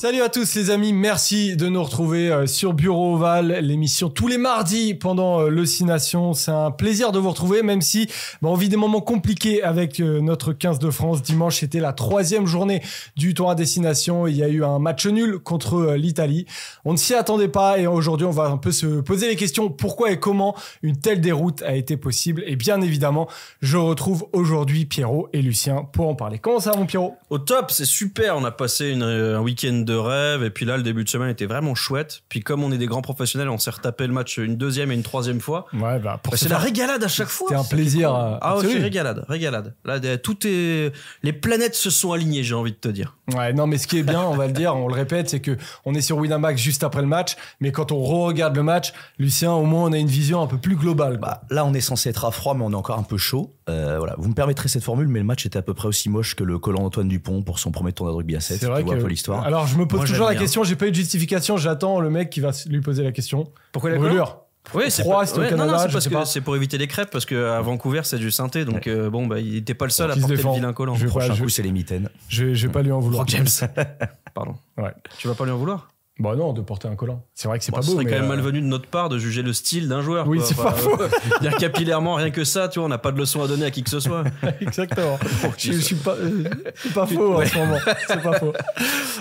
[0.00, 4.28] Salut à tous les amis, merci de nous retrouver euh, sur Bureau Oval, l'émission tous
[4.28, 6.32] les mardis pendant euh, le Nation.
[6.32, 8.08] C'est un plaisir de vous retrouver, même si
[8.40, 11.20] on vit des moments compliqués avec euh, notre 15 de France.
[11.20, 12.80] Dimanche, c'était la troisième journée
[13.14, 14.26] du tour à destination.
[14.26, 16.46] Il y a eu un match nul contre l'Italie.
[16.86, 19.68] On ne s'y attendait pas et aujourd'hui, on va un peu se poser les questions
[19.68, 22.42] pourquoi et comment une telle déroute a été possible?
[22.46, 23.28] Et bien évidemment,
[23.60, 26.38] je retrouve aujourd'hui Pierrot et Lucien pour en parler.
[26.38, 27.18] Comment ça mon Pierrot?
[27.28, 28.38] Au top, c'est super.
[28.38, 30.42] On a passé un week-end de rêve.
[30.44, 32.22] Et puis là, le début de semaine était vraiment chouette.
[32.28, 34.94] Puis comme on est des grands professionnels, on s'est retapé le match une deuxième et
[34.94, 35.66] une troisième fois.
[35.72, 37.48] Ouais, bah, pour Bah, c'est la régalade à chaque fois.
[37.50, 38.08] C'était un plaisir.
[38.10, 38.18] cool.
[38.18, 38.72] euh, Ah, absolu.
[38.74, 39.74] c'est régalade, régalade.
[39.84, 43.16] Là, de- tout est, les planètes se sont alignées, j'ai envie de te dire.
[43.34, 45.40] Ouais, non, mais ce qui est bien, on va le dire, on le répète, c'est
[45.40, 48.92] que on est sur Winamax juste après le match, mais quand on re-regarde le match,
[49.18, 51.18] Lucien, au moins, on a une vision un peu plus globale.
[51.18, 53.54] Bah, là, on est censé être à froid, mais on est encore un peu chaud.
[53.70, 54.14] Euh, voilà.
[54.18, 56.44] Vous me permettrez cette formule, mais le match était à peu près aussi moche que
[56.44, 58.58] le collant d'Antoine Dupont pour son premier tournoi de rugby à 7.
[58.60, 58.98] c'est Tu vrai vois que.
[58.98, 59.44] un peu l'histoire.
[59.44, 60.40] Alors, je me pose Moi, toujours la bien.
[60.40, 63.44] question, j'ai pas eu de justification, j'attends le mec qui va lui poser la question.
[63.72, 64.38] Pourquoi Brûlure.
[64.74, 67.46] Oui, c'est pas- ouais, non, non, parce que c'est pour éviter les crêpes parce que
[67.52, 70.14] à Vancouver c'est du synthé donc euh, bon bah il était pas le seul à
[70.16, 70.50] porter défend.
[70.50, 70.94] le vilain collant.
[70.94, 72.10] Je Prochain pas- je- coup, c'est les mitaines.
[72.28, 73.20] Je, je vais pas lui en vouloir.
[73.20, 73.46] Rock James.
[74.34, 74.54] Pardon.
[74.76, 74.92] Ouais.
[75.18, 75.88] Tu vas pas lui en vouloir?
[76.20, 77.24] Bah non, de porter un collant.
[77.34, 77.92] C'est vrai que c'est Bon, pas Ce beau.
[77.94, 80.28] serait mais, quand même euh, malvenu de notre part de juger le style d'un joueur.
[80.28, 80.98] Oui, c'est pas faux.
[81.40, 83.70] dire capillairement rien que ça, tu vois, on n'a pas de leçon à donner à
[83.70, 84.24] qui que ce soit.
[84.60, 85.18] Exactement.
[85.58, 86.44] je, je suis pas, euh,
[86.74, 87.78] c'est pas faux en ce moment.
[88.06, 88.52] C'est pas faux.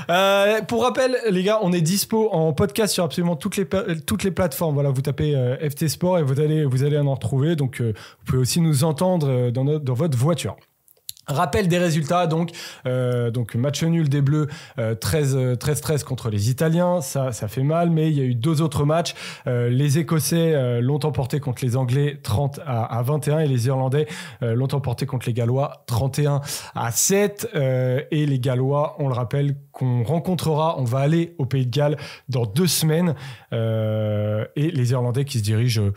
[0.10, 3.68] Euh, pour rappel, les gars, on est dispo en podcast sur absolument toutes les
[4.08, 4.74] toutes les plateformes.
[4.74, 7.56] Voilà, vous tapez euh, FT Sport et vous allez vous allez en retrouver.
[7.56, 10.56] Donc, euh, vous pouvez aussi nous entendre euh, dans notre, dans votre voiture.
[11.30, 12.52] Rappel des résultats, donc,
[12.88, 14.48] euh, donc match nul des Bleus,
[14.80, 18.24] euh, 13 euh, 13-13 contre les Italiens, ça, ça fait mal, mais il y a
[18.24, 19.14] eu deux autres matchs.
[19.46, 23.68] Euh, les Écossais euh, l'ont emporté contre les Anglais 30 à, à 21 et les
[23.68, 24.08] Irlandais
[24.42, 26.42] euh, l'ont emporté contre les Gallois 31
[26.74, 27.50] à 7.
[27.54, 31.72] Euh, et les Gallois, on le rappelle, qu'on rencontrera, on va aller au Pays de
[31.72, 31.98] Galles
[32.28, 33.14] dans deux semaines.
[33.52, 35.92] Et les Irlandais qui se dirigent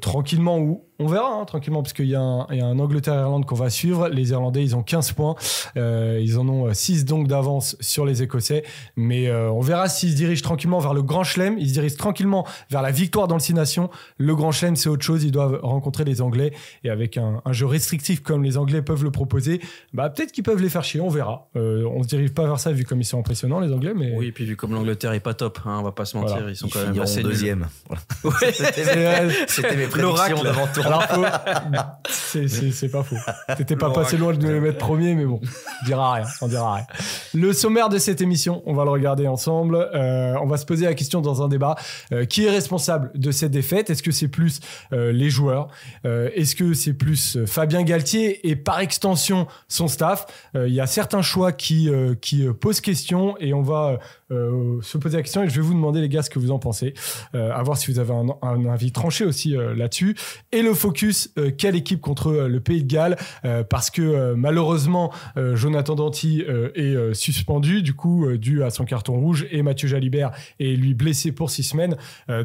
[0.00, 2.78] tranquillement ou on verra hein, tranquillement parce qu'il y a un, il y a un
[2.78, 4.08] Angleterre-Irlande qu'on va suivre.
[4.08, 5.36] Les Irlandais, ils ont 15 points.
[5.76, 8.64] Euh, ils en ont 6 donc d'avance sur les Écossais.
[8.96, 11.56] Mais euh, on verra s'ils se dirigent tranquillement vers le Grand Chelem.
[11.58, 13.90] Ils se dirigent tranquillement vers la victoire dans le Six Nations.
[14.18, 15.22] Le Grand Chelem, c'est autre chose.
[15.22, 16.52] Ils doivent rencontrer les Anglais.
[16.82, 19.60] Et avec un, un jeu restrictif comme les Anglais peuvent le proposer,
[19.92, 21.00] bah, peut-être qu'ils peuvent les faire chier.
[21.00, 21.48] On verra.
[21.56, 23.92] Euh, on se dirige pas vers ça vu comme ils sont impressionnants, les Anglais.
[23.94, 26.16] Mais Oui, et puis vu comme l'Angleterre est pas top, hein, on va pas se
[26.16, 26.50] mentir, Voilà.
[26.50, 27.68] ils sont Ils quand même finiront assez deuxième.
[27.86, 28.02] Voilà.
[28.24, 28.52] Ouais.
[29.46, 30.87] C'était mes, prédictions d'avant tour.
[30.88, 33.16] Alors, c'est, pas faux.
[33.56, 35.40] T'étais pas passé loin de me mettre premier, mais bon,
[35.82, 36.86] on dira rien, on dira rien.
[37.34, 39.76] Le sommaire de cette émission, on va le regarder ensemble.
[39.94, 41.76] Euh, on va se poser la question dans un débat
[42.12, 43.90] euh, qui est responsable de cette défaite?
[43.90, 44.60] Est-ce que c'est plus
[44.92, 45.68] euh, les joueurs?
[46.04, 50.26] Est-ce que c'est plus Fabien Galtier et par extension son staff?
[50.54, 53.98] Il y a certains choix qui qui posent question et on va
[54.30, 56.58] se poser la question et je vais vous demander les gars ce que vous en
[56.58, 56.94] pensez,
[57.34, 60.16] à voir si vous avez un, un avis tranché aussi là-dessus.
[60.52, 64.34] Et le focus, euh, quelle équipe contre euh, le Pays de Galles Euh, Parce que
[64.34, 69.88] malheureusement, Jonathan Danty euh, est suspendu, du coup, dû à son carton rouge, et Mathieu
[69.88, 70.30] Jalibert
[70.60, 71.96] est lui blessé pour six semaines.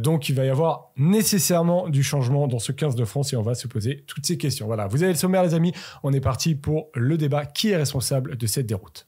[0.01, 3.41] Donc, il va y avoir nécessairement du changement dans ce 15 de France et on
[3.41, 4.65] va se poser toutes ces questions.
[4.65, 5.73] Voilà, vous avez le sommaire, les amis.
[6.03, 7.45] On est parti pour le débat.
[7.45, 9.05] Qui est responsable de cette déroute?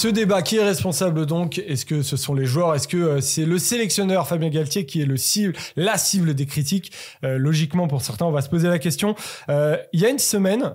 [0.00, 2.74] Ce débat, qui est responsable donc Est-ce que ce sont les joueurs?
[2.74, 5.06] Est-ce que euh, c'est le sélectionneur Fabien Galtier qui est
[5.76, 6.90] la cible des critiques?
[7.22, 9.14] Euh, Logiquement, pour certains, on va se poser la question.
[9.50, 10.72] Euh, il y a une semaine,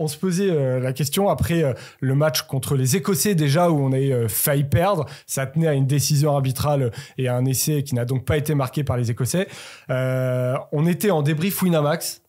[0.00, 4.28] on se posait la question après le match contre les Écossais déjà où on a
[4.28, 5.06] failli perdre.
[5.28, 8.56] Ça tenait à une décision arbitrale et à un essai qui n'a donc pas été
[8.56, 9.46] marqué par les Écossais.
[9.88, 12.20] On était en débrief Winamax.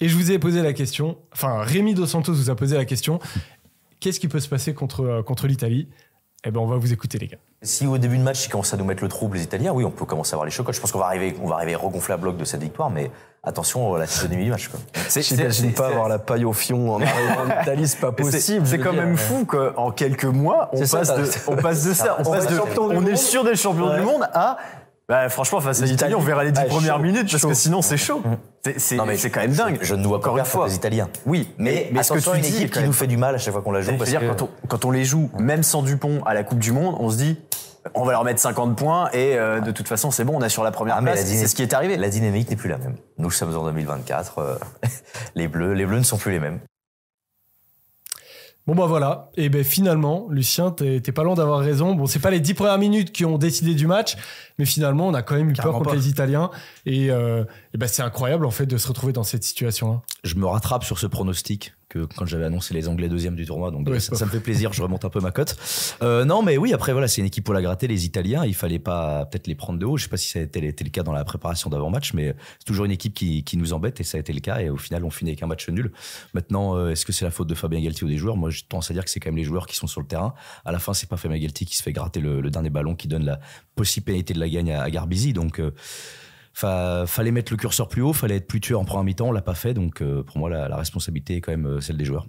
[0.00, 2.84] Et je vous ai posé la question, enfin Rémi Dos Santos vous a posé la
[2.84, 3.18] question,
[4.00, 5.88] qu'est-ce qui peut se passer contre, euh, contre l'Italie?
[6.44, 7.38] Eh ben on va vous écouter les gars.
[7.62, 9.84] Si au début de match, ils commencent à nous mettre le trouble, les Italiens, oui,
[9.84, 10.72] on peut commencer à avoir les chocs.
[10.72, 13.10] Je pense qu'on va arriver, on va arriver regonfler à bloc de cette victoire, mais
[13.42, 14.70] attention à la demi du match.
[15.16, 18.64] J'imagine pas avoir la paille au fion en arrivant en Italie, c'est pas possible.
[18.68, 22.30] C'est quand même fou qu'en quelques mois, on passe, de, on passe de ça, on,
[22.30, 24.58] passe de, on est sûr d'être champion du monde à
[25.08, 27.96] bah, franchement, face à l'Italie, on verra les dix premières minutes parce que sinon c'est
[27.96, 28.22] chaud.
[28.76, 28.96] C'est
[29.30, 29.78] quand même dingue.
[29.80, 31.08] Je ne dois pas une fois les Italiens.
[31.26, 33.38] Oui, mais, mais, ce que tu une dis équipe qui nous fait du mal à
[33.38, 33.96] chaque fois qu'on la joue.
[33.96, 34.20] Parce dire,
[34.68, 37.38] quand, on, les joue, même sans Dupont à la Coupe du Monde, on se dit
[37.94, 40.48] on va leur mettre 50 points et euh, de toute façon c'est bon, on a
[40.48, 41.24] sur la première ah, place.
[41.24, 41.96] C'est ce qui est arrivé.
[41.96, 42.96] La dynamique n'est plus la même.
[43.18, 44.38] Nous sommes en 2024.
[44.38, 44.58] Euh,
[45.34, 46.60] les bleus, les bleus ne sont plus les mêmes.
[48.68, 51.94] Bon bah voilà, et ben finalement, Lucien, t'es pas loin d'avoir raison.
[51.94, 54.18] Bon, c'est pas les dix premières minutes qui ont décidé du match,
[54.58, 56.50] mais finalement, on a quand même eu peur contre les Italiens,
[56.84, 60.02] et, euh, et ben c'est incroyable en fait de se retrouver dans cette situation-là.
[60.22, 63.70] Je me rattrape sur ce pronostic que quand j'avais annoncé les Anglais deuxième du tournoi.
[63.70, 65.56] Donc ça, me fait plaisir, je remonte un peu ma cote.
[66.02, 67.86] Euh, non, mais oui, après voilà, c'est une équipe pour la gratter.
[67.88, 69.96] Les Italiens, il fallait pas peut-être les prendre de haut.
[69.96, 72.66] Je sais pas si ça a été, le cas dans la préparation d'avant-match, mais c'est
[72.66, 74.60] toujours une équipe qui, qui, nous embête et ça a été le cas.
[74.60, 75.92] Et au final, on finit avec un match nul.
[76.34, 78.36] Maintenant, euh, est-ce que c'est la faute de Fabien Galtier ou des joueurs?
[78.36, 80.06] Moi, je tendance à dire que c'est quand même les joueurs qui sont sur le
[80.06, 80.34] terrain.
[80.64, 83.08] À la fin, c'est pas Fabien Galtier qui se fait gratter le, dernier ballon qui
[83.08, 83.40] donne la
[83.74, 85.32] possibilité de la gagne à, à Garbizi.
[85.32, 85.72] Donc euh,
[86.58, 89.42] fallait mettre le curseur plus haut, fallait être plus tueur en première mi-temps, on l'a
[89.42, 92.26] pas fait, donc euh, pour moi la, responsabilité est quand même euh, celle des joueurs.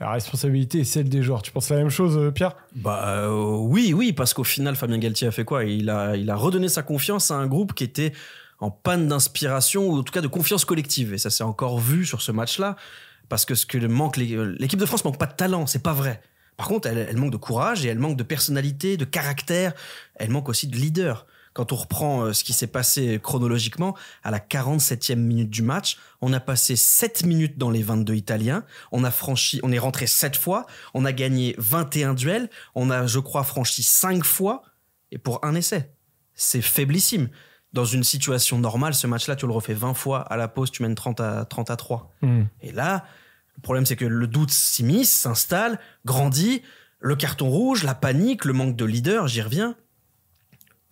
[0.00, 1.42] La responsabilité est celle des joueurs.
[1.42, 2.56] Tu penses la même chose, euh, Pierre?
[2.74, 5.64] Bah oui, oui, parce qu'au final, Fabien Galtier a fait quoi?
[5.64, 8.12] Il a, il a redonné sa confiance à un groupe qui était
[8.60, 11.14] en panne d'inspiration ou en tout cas de confiance collective.
[11.14, 12.76] Et ça s'est encore vu sur ce match-là,
[13.28, 16.20] parce que ce que manque l'équipe de France manque pas de talent, c'est pas vrai.
[16.56, 19.74] Par contre, elle, elle, manque de courage et elle manque de personnalité, de caractère.
[20.16, 24.30] Elle manque aussi de leader quand on reprend euh, ce qui s'est passé chronologiquement, à
[24.30, 29.04] la 47e minute du match, on a passé 7 minutes dans les 22 Italiens, on
[29.04, 33.20] a franchi, on est rentré 7 fois, on a gagné 21 duels, on a, je
[33.20, 34.62] crois, franchi 5 fois,
[35.12, 35.92] et pour un essai.
[36.34, 37.28] C'est faiblissime.
[37.72, 40.82] Dans une situation normale, ce match-là, tu le refais 20 fois, à la pause, tu
[40.82, 42.12] mènes 30 à, 30 à 3.
[42.22, 42.42] Hmm.
[42.62, 43.04] Et là,
[43.56, 46.62] le problème, c'est que le doute s'immisce, s'installe, grandit,
[46.98, 49.76] le carton rouge, la panique, le manque de leader, j'y reviens.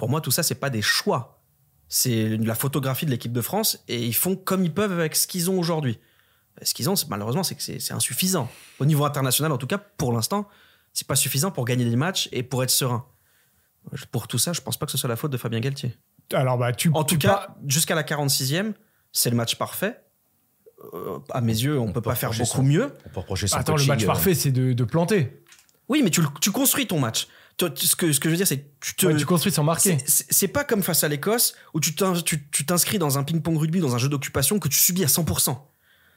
[0.02, 1.44] Pour moi, tout ça, c'est pas des choix.
[1.86, 5.28] C'est la photographie de l'équipe de France et ils font comme ils peuvent avec ce
[5.28, 6.00] qu'ils ont aujourd'hui.
[6.60, 8.50] Ce qu'ils ont, malheureusement, c'est que c'est insuffisant.
[8.80, 10.48] Au niveau international, en tout cas, pour l'instant,
[10.92, 13.06] c'est pas suffisant pour gagner des matchs et pour être serein.
[14.10, 15.96] Pour tout ça, je pense pas que ce soit la faute de Fabien Galtier.
[16.32, 18.72] Alors, bah, tu, en tout cas, jusqu'à la 46e,
[19.12, 20.02] c'est le match parfait.
[20.94, 22.92] Euh, à mes yeux, on, peut, pas faire beaucoup mieux.
[23.06, 25.44] On peut reprocher Attends, le match parfait, c'est de, planter.
[25.88, 27.28] Oui, mais tu, tu construis ton match
[27.60, 29.06] ce que, ce que je veux dire, c'est tu te.
[29.16, 29.98] tu construis sans marquer.
[30.06, 33.98] C'est pas comme face à l'Écosse où tu t'inscris dans un ping-pong rugby, dans un
[33.98, 35.56] jeu d'occupation que tu subis à 100%.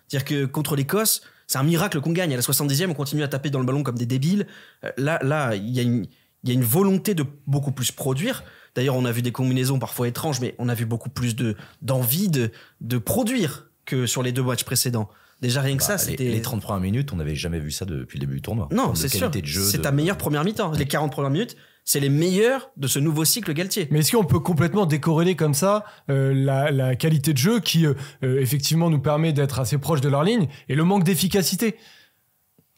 [0.08, 2.34] C'est-à-dire que contre l'Écosse, c'est un miracle qu'on gagne.
[2.34, 4.48] À la 70e, on continue à taper dans le ballon comme des débiles.
[4.84, 6.08] Euh, là, là, il y, a une,
[6.44, 8.44] y a une volonté de beaucoup plus produire.
[8.76, 11.56] D'ailleurs, on a vu des combinaisons parfois étranges, mais on a vu beaucoup plus de
[11.82, 15.10] d'envie de, de produire que sur les deux matchs précédents.
[15.42, 16.30] Déjà rien que ça, bah, c'était.
[16.30, 18.70] Les, 30 premières minutes, on n'avait jamais vu ça depuis le début du tournoi.
[18.72, 19.30] Non, c'est sûr.
[19.70, 20.72] C'est ta meilleure première mi-temps.
[20.72, 21.56] Les 40 premières minutes,
[21.86, 23.88] c'est les meilleurs de ce nouveau cycle Galtier.
[23.92, 27.94] Mais est-ce qu'on peut complètement décorréler comme ça euh, la, qualité de jeu qui, euh,
[28.24, 31.76] euh, effectivement, nous permet d'être assez proche de leur ligne et le manque d'efficacité?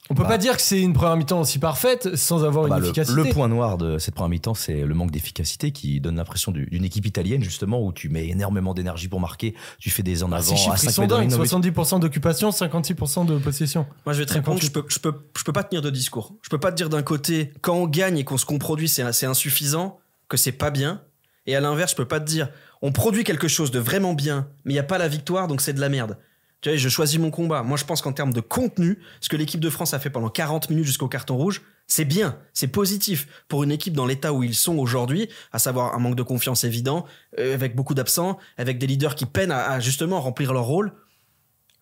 [0.10, 0.30] On peut bah.
[0.30, 3.16] pas dire que c'est une première mi-temps aussi parfaite sans avoir bah, une efficacité.
[3.16, 6.84] Le, point noir de cette première mi-temps, c'est le manque d'efficacité qui donne l'impression d'une
[6.84, 10.38] équipe italienne justement où tu mets énormément d'énergie pour marquer, tu fais des en ah,
[10.38, 13.86] avant à 5 70% d'occupation, 56% de possession.
[14.06, 16.36] Moi je vais te répondre, je peux, je peux, je peux pas tenir de discours.
[16.42, 19.26] Je peux pas te dire d'un côté quand on gagne et qu'on se produit c'est
[19.26, 20.00] insuffisant,
[20.30, 21.02] que c'est pas bien,
[21.46, 22.50] et à l'inverse je peux pas te dire
[22.82, 25.62] on produit quelque chose de vraiment bien, mais il y a pas la victoire donc
[25.62, 26.18] c'est de la merde.
[26.62, 27.64] Tu vois, je choisis mon combat.
[27.64, 30.30] Moi, je pense qu'en termes de contenu, ce que l'équipe de France a fait pendant
[30.30, 34.44] 40 minutes jusqu'au carton rouge, c'est bien, c'est positif pour une équipe dans l'état où
[34.44, 37.06] ils sont aujourd'hui, à savoir un manque de confiance évident,
[37.40, 40.92] euh, avec beaucoup d'absents, avec des leaders qui peinent à, justement remplir leur rôle.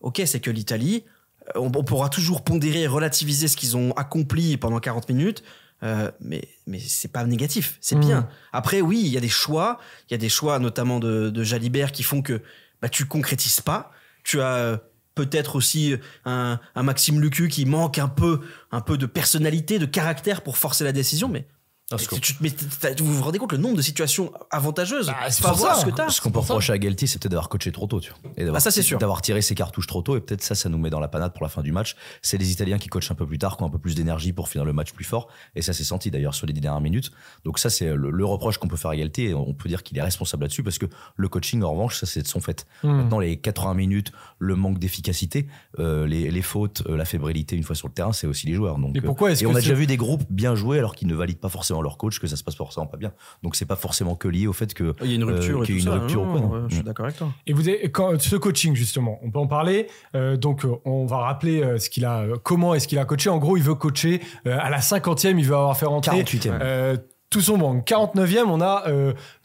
[0.02, 1.06] Ok, c'est que l'Italie,
[1.56, 5.44] euh, on, pourra toujours pondérer et relativiser ce qu'ils ont accompli pendant 40 minutes.
[5.84, 8.22] Euh, mais mais c'est pas négatif, c'est bien.
[8.22, 8.28] Mmh.
[8.54, 9.78] Après oui, il y a des choix,
[10.10, 12.42] il y a des choix notamment de, de Jalibert qui font que
[12.82, 13.92] bah, tu concrétises pas.
[14.26, 14.78] Tu as euh,
[15.16, 18.42] peut-être aussi un, un, Maxime Lucu qui manque un peu,
[18.72, 21.48] un peu de personnalité, de caractère pour forcer la décision, mais
[21.92, 26.10] vous vous rendez compte le nombre de situations avantageuses bah, C'est ce que t'as.
[26.10, 28.32] Ce qu'on peut reprocher à Galtier, c'est peut-être d'avoir coaché trop tôt, tu vois.
[28.38, 28.98] Et ah, ça, c'est sûr.
[28.98, 31.34] D'avoir tiré ses cartouches trop tôt, et peut-être ça, ça nous met dans la panade
[31.34, 31.96] pour la fin du match.
[32.24, 34.34] C'est les Italiens qui coachent un peu plus tard, qui ont un peu plus d'énergie
[34.34, 35.28] pour finir le match plus fort.
[35.56, 37.12] Et ça s'est senti d'ailleurs sur les dernières minutes.
[37.44, 39.30] Donc ça, c'est le, reproche qu'on peut faire à Galtier.
[39.30, 42.08] Et on peut dire qu'il est responsable là-dessus parce que le coaching, en revanche, ça,
[42.08, 42.66] c'est de son fait.
[42.82, 42.94] Hmm.
[42.94, 45.46] Maintenant, les 80 minutes, le manque d'efficacité,
[45.78, 48.56] euh, les, les, fautes, euh, la fébrilité une fois sur le terrain, c'est aussi les
[48.56, 48.80] joueurs.
[48.80, 51.08] Donc, et pourquoi est-ce et on a déjà vu des groupes bien joués alors qu'ils
[51.08, 53.12] ne valident pas forcément selon leur coach que ça se passe forcément pas bien.
[53.44, 55.66] Donc c'est pas forcément que lié au fait que il y a une rupture, euh,
[55.66, 56.66] qu'il y a une rupture ou quoi.
[56.68, 56.86] je suis mm.
[56.86, 57.32] d'accord avec toi.
[57.48, 59.88] Et vous avez, quand, ce coaching justement, on peut en parler.
[60.16, 63.30] Euh, donc on va rappeler ce qu'il a, comment est-ce qu'il a coaché.
[63.30, 67.00] En gros, il veut coacher à la 50e, il veut avoir fait rentrer 48e.
[67.30, 67.78] tout son banc.
[67.78, 68.86] 49e, on a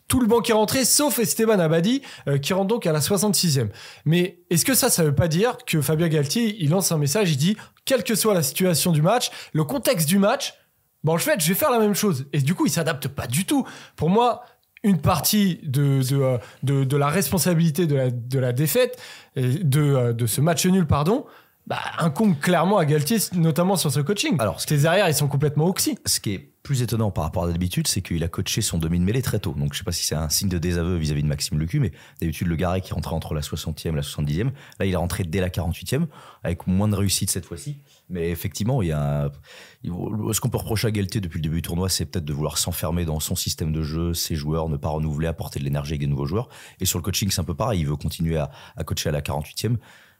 [0.09, 2.03] tout le banc qui est rentré, sauf Esteban Abadi,
[2.43, 3.69] qui rentre donc à la 66e.
[4.05, 7.31] Mais est-ce que ça, ça veut pas dire que Fabien Galtier, il lance un message,
[7.31, 10.55] il dit, quelle que soit la situation du match, le contexte du match,
[11.05, 12.27] bon, en fait, je vais faire la même chose.
[12.33, 13.67] Et du coup, il s'adapte pas du tout.
[13.97, 14.43] Pour moi,
[14.83, 18.99] une partie de, de, euh, de, de la responsabilité de la, de la défaite,
[19.37, 21.27] de, euh, de ce match nul, pardon,
[21.67, 24.37] bah, incombe clairement à Galtier, notamment sur ce coaching.
[24.39, 25.99] Alors, Parce que les arrières, ils sont complètement oxy.
[26.07, 29.01] Ce qui est plus étonnant par rapport à d'habitude, c'est qu'il a coaché son demi
[29.01, 29.55] de mêlée très tôt.
[29.55, 31.91] Donc je sais pas si c'est un signe de désaveu vis-à-vis de Maxime Lecu, mais
[32.21, 35.25] d'habitude le Garret qui rentrait entre la 60e et la 70e, là il est rentré
[35.25, 36.07] dès la 48e,
[36.45, 37.79] avec moins de réussite cette fois-ci.
[38.09, 39.33] Mais effectivement, il y a
[39.83, 42.57] ce qu'on peut reprocher à Galtier depuis le début du tournoi, c'est peut-être de vouloir
[42.57, 46.03] s'enfermer dans son système de jeu, ses joueurs, ne pas renouveler, apporter de l'énergie avec
[46.03, 46.49] des nouveaux joueurs.
[46.79, 47.81] Et sur le coaching, c'est un peu pareil.
[47.81, 49.75] Il veut continuer à, à coacher à la 48e.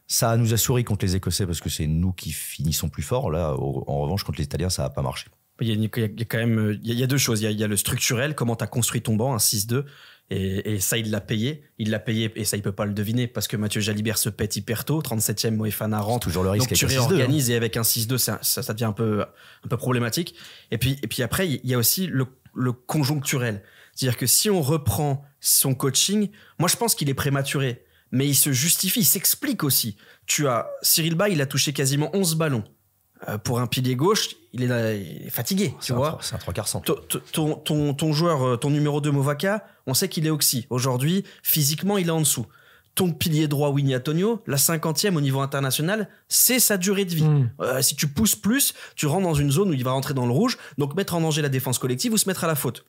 [0.05, 3.31] Ça nous a souri contre les Écossais parce que c'est nous qui finissons plus fort.
[3.31, 5.27] Là, en revanche, contre les Italiens, ça n'a pas marché.
[5.61, 5.89] Il y, a,
[6.25, 7.41] quand même il y a, deux choses.
[7.41, 9.85] Il y a, le structurel, comment tu as construit ton banc, un 6-2.
[10.33, 11.63] Et, ça, il l'a payé.
[11.77, 14.29] Il l'a payé et ça, il peut pas le deviner parce que Mathieu Jalibert se
[14.29, 15.01] pète hyper tôt.
[15.01, 16.27] 37e, Moefana rentre.
[16.27, 17.53] Toujours le risque Donc tu réorganises hein.
[17.53, 20.35] et avec un 6-2, ça, ça, devient un peu, un peu problématique.
[20.71, 22.25] Et puis, et puis après, il y a aussi le,
[22.55, 23.61] le conjoncturel.
[23.93, 27.83] C'est-à-dire que si on reprend son coaching, moi, je pense qu'il est prématuré.
[28.11, 29.95] Mais il se justifie, il s'explique aussi.
[30.25, 32.63] Tu as Cyril Bay, il a touché quasiment 11 ballons.
[33.29, 36.17] Euh, pour un pilier gauche, il est, fatigué, tu vois.
[36.21, 36.67] C'est un trois quarts
[37.31, 40.65] ton, ton, ton, joueur, euh, ton numéro 2 Movaka, on sait qu'il est oxy.
[40.71, 42.47] Aujourd'hui, physiquement, il est en dessous.
[42.95, 47.23] Ton pilier droit Winnie Antonio, la cinquantième au niveau international, c'est sa durée de vie.
[47.23, 47.49] Hmm.
[47.61, 50.25] Euh, si tu pousses plus, tu rentres dans une zone où il va rentrer dans
[50.25, 52.85] le rouge, donc mettre en danger la défense collective ou se mettre à la faute.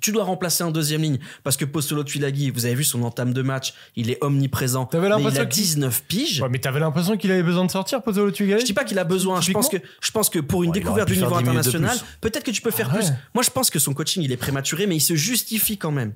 [0.00, 3.32] Tu dois remplacer en deuxième ligne parce que Postolo Tuilagi, vous avez vu son entame
[3.32, 4.86] de match, il est omniprésent.
[4.86, 6.40] T'avais l'impression il a 19 piges.
[6.40, 8.60] Ouais, mais t'avais l'impression qu'il avait besoin de sortir Postolo Tuilagi.
[8.60, 9.40] Je dis pas qu'il a besoin.
[9.40, 12.62] Je pense que je pense que pour une découverte du niveau international, peut-être que tu
[12.62, 13.12] peux faire ah plus.
[13.34, 16.14] Moi, je pense que son coaching il est prématuré, mais il se justifie quand même.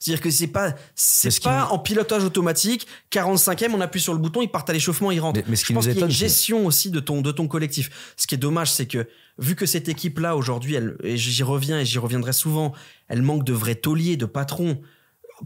[0.00, 2.86] C'est-à-dire que c'est pas, c'est pas en pilotage automatique.
[3.12, 5.40] 45e, on appuie sur le bouton, il part à l'échauffement, il rentre.
[5.46, 7.46] Mais, ce qui Je pense qu'il y a une gestion aussi de ton, de ton
[7.46, 8.14] collectif.
[8.16, 9.06] Ce qui est dommage, c'est que,
[9.38, 12.72] vu que cette équipe-là, aujourd'hui, elle, et j'y reviens et j'y reviendrai souvent,
[13.08, 14.80] elle manque de vrais tauliers, de patrons.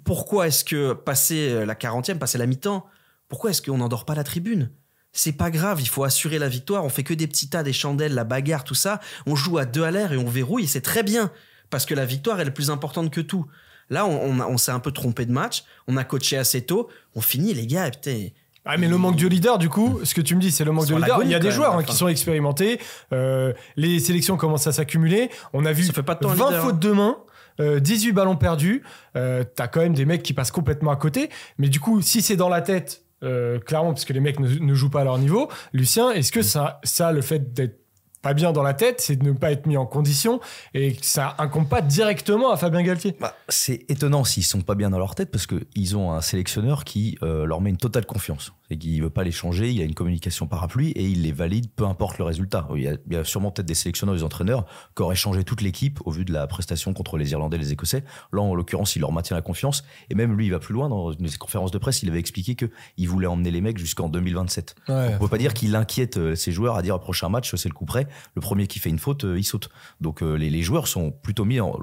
[0.04, 2.86] Pourquoi est-ce que, passer la 40e, passer la mi-temps,
[3.28, 4.70] pourquoi est-ce qu'on n'endort pas la tribune?
[5.12, 6.84] C'est pas grave, il faut assurer la victoire.
[6.84, 9.00] On fait que des petits tas, des chandelles, la bagarre, tout ça.
[9.26, 11.32] On joue à deux à l'air et on verrouille, c'est très bien.
[11.70, 13.46] Parce que la victoire est la plus importante que tout.
[13.90, 15.64] Là, on, s'est un peu trompé de match.
[15.88, 16.88] On a coaché assez tôt.
[17.14, 18.28] On finit, les gars, putain.
[18.66, 20.72] Ah, mais le manque de leader, du coup, ce que tu me dis, c'est le
[20.72, 21.22] manque de leader.
[21.22, 22.80] Il y a des joueurs hein, qui sont expérimentés.
[23.12, 25.30] Euh, les sélections commencent à s'accumuler.
[25.52, 27.18] On a vu fait pas 20 fautes de main.
[27.60, 28.82] 18 euh, ballons perdus,
[29.14, 31.30] euh, t'as quand même des mecs qui passent complètement à côté.
[31.58, 34.90] Mais du coup, si c'est dans la tête, clairement, parce que les mecs ne, jouent
[34.90, 37.83] pas à leur niveau, Lucien, est-ce que ça, ça, le fait d'être
[38.24, 40.40] pas bien dans la tête, c'est de ne pas être mis en condition
[40.72, 43.14] et ça incombe pas directement à Fabien Galtier.
[43.20, 46.84] Bah, c'est étonnant s'ils sont pas bien dans leur tête parce qu'ils ont un sélectionneur
[46.84, 49.84] qui euh, leur met une totale confiance et qui veut pas les changer, il a
[49.84, 52.66] une communication parapluie et il les valide peu importe le résultat.
[52.74, 54.64] Il y a, sûrement peut-être des sélectionneurs, des entraîneurs
[54.96, 57.72] qui auraient changé toute l'équipe au vu de la prestation contre les Irlandais et les
[57.72, 58.04] Écossais.
[58.32, 60.88] Là, en l'occurrence, il leur maintient la confiance et même lui, il va plus loin
[60.88, 64.08] dans une conférence de presse, il avait expliqué que il voulait emmener les mecs jusqu'en
[64.08, 64.76] 2027.
[64.88, 65.12] Ouais.
[65.14, 67.74] On peut pas dire qu'il inquiète euh, ses joueurs à dire prochain match, c'est le
[67.74, 69.68] coup près le premier qui fait une faute, euh, il saute.
[70.00, 71.76] Donc euh, les, joueurs sont plutôt mis en,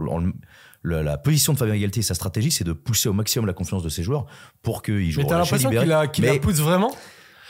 [0.83, 3.89] la, position de Fabien Galtier, sa stratégie, c'est de pousser au maximum la confiance de
[3.89, 4.25] ses joueurs
[4.61, 5.21] pour qu'ils jouent.
[5.21, 6.95] Mais t'as l'impression qu'il la, la, pousse vraiment?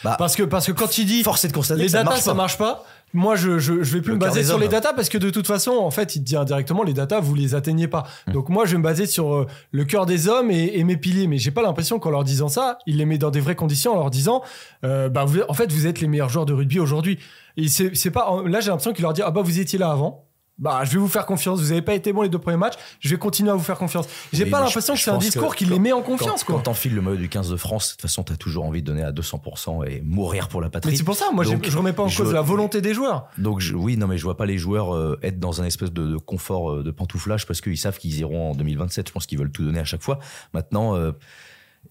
[0.04, 2.34] Bah, parce que parce que quand il dit force de constater les datas marche ça
[2.34, 5.18] marche pas moi je, je, je vais plus me baser sur les datas parce que
[5.18, 8.04] de toute façon en fait il dit indirectement les datas vous les atteignez pas.
[8.28, 8.32] Hmm.
[8.32, 11.28] donc moi je vais me baser sur euh, le cœur des hommes et, mes piliers.
[11.28, 13.94] Mais j'ai pas l'impression qu'en leur disant ça il les met dans des vraies conditions
[13.94, 14.42] en leur disant
[14.86, 17.20] euh, bah vous, en fait vous êtes les meilleurs joueurs de rugby aujourd'hui.
[17.58, 20.26] Et c'est pas là j'ai l'impression qu'il leur dit ah bah vous étiez là avant
[20.62, 21.60] bah, je vais vous faire confiance.
[21.60, 22.76] Vous avez pas été bon les deux premiers matchs.
[23.00, 24.06] Je vais continuer à vous faire confiance.
[24.32, 26.94] J'ai pas l'impression que c'est un discours qui les met en confiance, quand, Quand t'enfiles
[26.94, 29.12] le maillot du 15 de France, de toute façon, t'as toujours envie de donner à
[29.12, 30.92] 200% et mourir pour la patrie.
[30.92, 33.28] Mais c'est pour ça, moi, je remets pas en cause la volonté des joueurs.
[33.38, 36.18] Donc, oui, non, mais je vois pas les joueurs euh, être dans un espèce de,
[36.18, 39.08] confort euh, de pantouflage parce qu'ils savent qu'ils iront en 2027.
[39.08, 40.20] Je pense qu'ils veulent tout donner à chaque fois.
[40.54, 41.12] Maintenant, euh,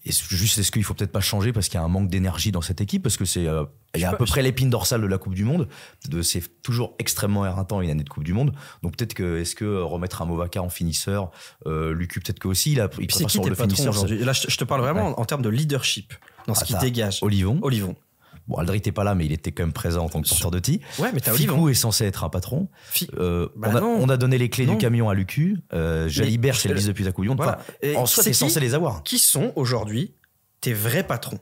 [0.03, 2.51] et juste, est-ce qu'il faut peut-être pas changer parce qu'il y a un manque d'énergie
[2.51, 3.03] dans cette équipe?
[3.03, 5.35] Parce que c'est, euh, il y a à peu près l'épine dorsale de la Coupe
[5.35, 5.67] du Monde.
[6.09, 8.53] De, c'est toujours extrêmement éreintant une année de Coupe du Monde.
[8.81, 11.29] Donc peut-être que, est-ce que euh, remettre un Movaka en finisseur,
[11.67, 14.23] euh, Lucu peut-être que aussi, il a, il c'est qui patrons aujourd'hui?
[14.23, 16.13] Là, je te parle vraiment en termes de leadership,
[16.47, 17.19] dans ce ah, qui dégage.
[17.21, 17.59] Olivon.
[17.61, 17.95] Olivon.
[18.47, 20.51] Bon, Aldrit n'était pas là, mais il était quand même présent en tant que porteur
[20.51, 20.81] de ti.
[20.99, 22.67] Ouais, mais t'as Ficou est censé être un patron.
[23.17, 23.97] Euh, Bah on, a, non.
[24.01, 24.73] on a donné les clés Non.
[24.73, 25.57] du camion à Lucu.
[25.73, 27.35] Euh, Jalibert, c'est le vice depuis ta couillon.
[27.35, 27.59] Voilà.
[27.81, 29.03] Et en soi, c'est t'es censé les avoir.
[29.03, 30.13] Qui sont aujourd'hui
[30.59, 31.39] tes vrais patrons?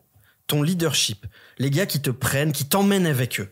[0.47, 1.25] Ton leadership?
[1.57, 3.51] Les gars qui te prennent, qui t'emmènent avec eux?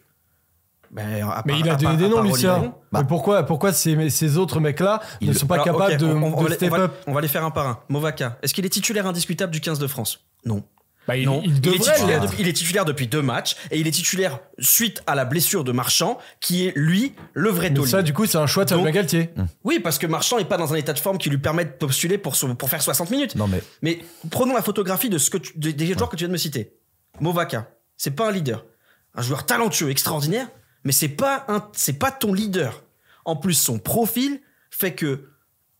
[0.89, 2.53] Ben, Mais il a donné part- des noms, Lucien.
[2.55, 2.71] Olivier.
[2.93, 6.43] Mais pourquoi, pourquoi ces, ces autres mecs-là ne sont pas Alors, capables de, on, on
[6.43, 6.93] va de step on va- up?
[7.07, 7.79] on va les faire un par un.
[7.89, 10.21] Movaka, est-ce qu'il est titulaire indiscutable du 15 de France?
[10.45, 10.63] Non.
[11.07, 13.87] Bah, il, non, il est titulaire depuis, il est titulaire depuis deux matchs et il
[13.87, 17.91] est titulaire suite à la blessure de Marchand, qui est lui le vrai Mais taulier.
[17.91, 19.29] ça, du coup, c'est un choix de Fabien Galtier.
[19.63, 21.71] Oui, parce que Marchand n'est pas dans un état de forme qui lui permet de
[21.71, 23.35] postuler pour, faire 60 minutes.
[23.35, 23.99] Non, mais Mais
[24.29, 26.37] prenons la photographie de ce que tu- des, des joueurs que tu viens de me
[26.37, 26.73] citer.
[27.19, 28.65] Movaka, c'est pas un leader,
[29.15, 30.47] un joueur talentueux, extraordinaire,
[30.83, 32.83] mais c'est pas un, c'est pas ton leader.
[33.25, 35.29] En plus, son profil fait que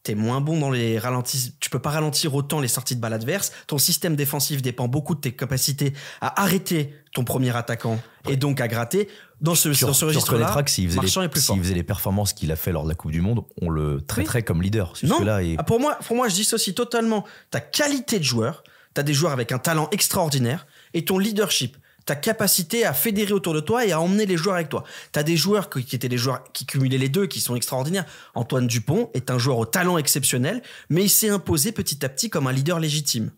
[0.08, 1.54] t'es moins bon dans les ralentis.
[1.60, 3.52] Tu peux pas ralentir autant les sorties de balle adverses.
[3.68, 8.00] Ton système défensif dépend beaucoup de tes capacités à arrêter ton premier attaquant
[8.30, 9.10] et donc à gratter.
[9.42, 11.58] Dans ce, tu, dans ce registre-là, s'il faisait, est les, plus s'il fort.
[11.58, 14.44] faisait les performances qu'il a fait lors de la Coupe du Monde, on le traiterait
[14.44, 14.94] comme leader.
[15.04, 18.64] Non, et- Ah, pour moi, pour moi, je dissocie totalement ta qualité de joueur.
[18.96, 21.76] Tu as des joueurs avec un talent extraordinaire et ton leadership,
[22.08, 24.86] ta capacité à fédérer autour de toi et à emmener les joueurs avec toi.
[25.12, 28.06] Tu as des joueurs qui étaient des joueurs qui cumulaient les deux, qui sont extraordinaires.
[28.34, 32.30] Antoine Dupont est un joueur au talent exceptionnel, mais il s'est imposé petit à petit
[32.30, 33.32] comme un leader légitime.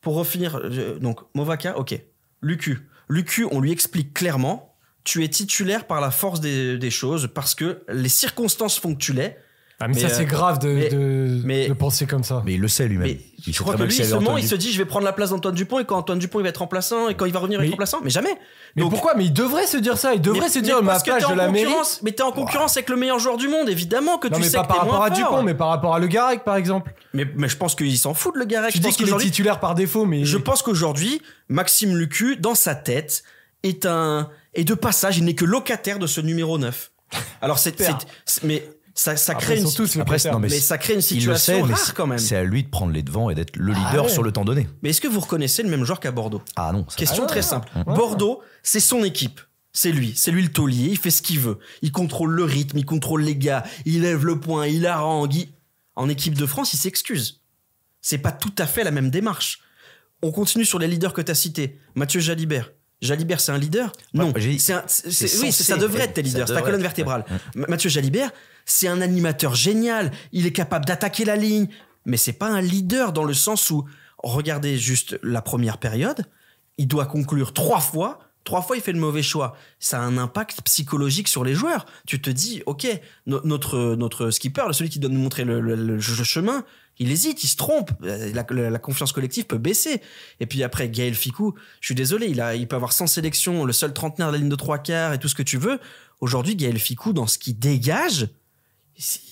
[0.00, 0.58] Pour refinir,
[0.98, 2.00] donc Movaka, ok.
[2.40, 7.28] Lucu, Lucu, on lui explique clairement, tu es titulaire par la force des, des choses
[7.34, 9.36] parce que les circonstances font que tu l'es.
[9.82, 12.42] Ah, mais, Mais, ça, euh, c'est grave de, mais- de, mais- de penser comme ça.
[12.44, 13.08] mais il le sait lui-même.
[13.08, 15.14] Mais Il je crois que lui, seulement, entendu- il se dit, je vais prendre la
[15.14, 17.38] place d'Antoine Dupont et quand Antoine Dupont il va être remplaçant et quand il va
[17.38, 18.00] revenir il être remplaçant.
[18.04, 18.34] Mais jamais.
[18.76, 19.14] Mais Donc- pourquoi?
[19.14, 20.12] Mais il devrait se dire ça.
[20.12, 21.68] Il devrait se dire, ma parce que place, t'es je en la mérite.
[21.68, 22.00] concurrence.
[22.02, 24.48] Mais t'es en concurrence avec le meilleur joueur du monde, évidemment que Non, tu mais
[24.48, 25.08] sais pas que par rapport à.
[25.10, 26.92] Dupont, mais par rapport à Le Garec, par exemple.
[27.14, 28.72] Mais, mais je pense qu'il s'en fout de le Garec.
[28.72, 30.26] Tu Je dis qu'il est titulaire par défaut, mais.
[30.26, 33.22] Je pense qu'aujourd'hui, Maxime Lucu, dans sa tête,
[33.62, 35.16] est un est de passage.
[35.16, 36.90] Il n'est que locataire de ce numéro 9.
[37.40, 37.80] Alors c'est-
[38.44, 38.62] mais
[38.94, 41.94] ça, ça crée une tous Après, non, mais, mais ça crée une situation sait, rare
[41.94, 42.18] quand même.
[42.18, 44.10] c'est à lui de prendre les devants et d'être le leader ouais.
[44.10, 44.68] sur le temps donné.
[44.82, 46.42] Mais est-ce que vous reconnaissez le même joueur qu'à Bordeaux?
[46.56, 47.68] Ah non, ça- Question Ah très simple.
[47.76, 47.94] Ouais.
[47.94, 49.40] Bordeaux, c'est son équipe.
[49.72, 51.58] C'est lui, c'est lui le taulier, il fait ce qu'il veut.
[51.82, 55.34] Il contrôle le rythme, il contrôle les gars, il lève le poing, il harangue.
[55.34, 55.48] il-
[55.96, 57.40] En équipe de France, il s'excuse.
[58.00, 59.60] C'est pas tout à fait la même démarche.
[60.22, 61.78] On continue sur les leaders que tu as cités.
[61.94, 62.70] Mathieu Jalibert.
[63.02, 63.92] Jalibert, c'est un leader?
[64.12, 64.32] Non.
[64.32, 64.40] Ouais,
[64.72, 64.84] un-
[65.42, 66.48] oui, ça devrait être- tes leaders.
[66.48, 67.24] C'est ta colonne vertébrale.
[67.30, 67.36] ouais.
[67.54, 68.30] Ma- Mathieu Jalibert,
[68.64, 70.10] c'est un animateur génial.
[70.32, 71.68] Il est capable d'attaquer la ligne.
[72.06, 73.84] Mais c'est pas un leader dans le sens où,
[74.18, 76.24] regardez juste la première période,
[76.78, 78.20] il doit conclure trois fois.
[78.44, 79.54] Trois fois, il fait le mauvais choix.
[79.78, 81.84] Ça a un impact psychologique sur les joueurs.
[82.06, 82.86] Tu te dis, OK,
[83.26, 86.64] no- notre, notre skipper, celui qui doit nous montrer le, chemin,
[86.98, 87.90] il hésite, il se trompe.
[88.02, 90.00] Euh, la confiance collective peut baisser.
[90.40, 93.66] Et puis après, Gaël Ficou, je suis désolé, il, a, il peut avoir 100 sélections,
[93.66, 95.78] le seul trentenaire de la ligne de trois quarts et tout ce que tu veux.
[96.20, 98.28] Aujourd'hui, Gaël Ficou, dans ce qu'il dégage,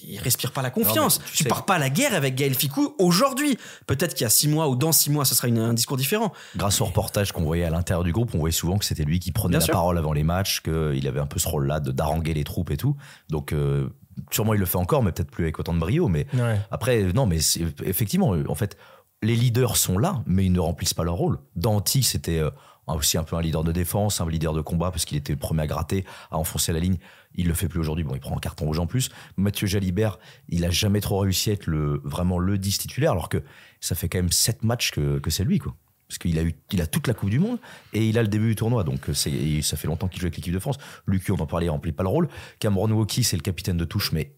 [0.09, 1.19] il respire pas la confiance.
[1.21, 3.59] Non, tu tu sais- pars pas à la guerre avec Gaël Ficou aujourd'hui.
[3.87, 5.97] Peut-être qu'il y a six mois ou dans six mois, ce sera une- un discours
[5.97, 6.33] différent.
[6.57, 9.19] Grâce au reportage qu'on voyait à l'intérieur du groupe, on voyait souvent que c'était lui
[9.21, 9.73] qui prenait Bien la sûr.
[9.75, 12.77] parole avant les matchs, qu'il avait un peu ce rôle-là de d'haranguer les troupes et
[12.77, 12.97] tout.
[13.29, 13.89] Donc, euh,
[14.31, 16.09] sûrement il le fait encore, mais peut-être plus avec autant de brio.
[16.09, 16.59] Mais Ouais.
[16.71, 17.39] après, non, mais
[17.85, 18.77] effectivement, en fait,
[19.23, 21.39] les leaders sont là, mais ils ne remplissent pas leur rôle.
[21.57, 22.51] Danti, c'était euh,
[22.95, 25.39] aussi un peu un leader de défense, un leader de combat, parce qu'il était le
[25.39, 26.99] premier à gratter, à enfoncer la ligne.
[27.35, 28.05] Il le fait plus aujourd'hui.
[28.05, 29.11] Bon, il prend un carton rouge en plus.
[29.37, 31.71] Mathieu Jalibert, il a jamais trop réussi à être
[32.05, 33.43] vraiment le 10 titulaire, alors que
[33.81, 35.75] ça fait quand même 7 matchs que, c'est lui, quoi.
[36.09, 37.59] Parce qu'il a il a toute la Coupe du Monde
[37.93, 38.83] et il a le début du tournoi.
[38.83, 40.79] Donc, ça fait longtemps qu'il joue avec l'équipe de France.
[41.07, 42.29] Lucu, on en parlait, il remplit pas le rôle.
[42.61, 44.33] Cameron Wauquiez, c'est le capitaine de touche, mais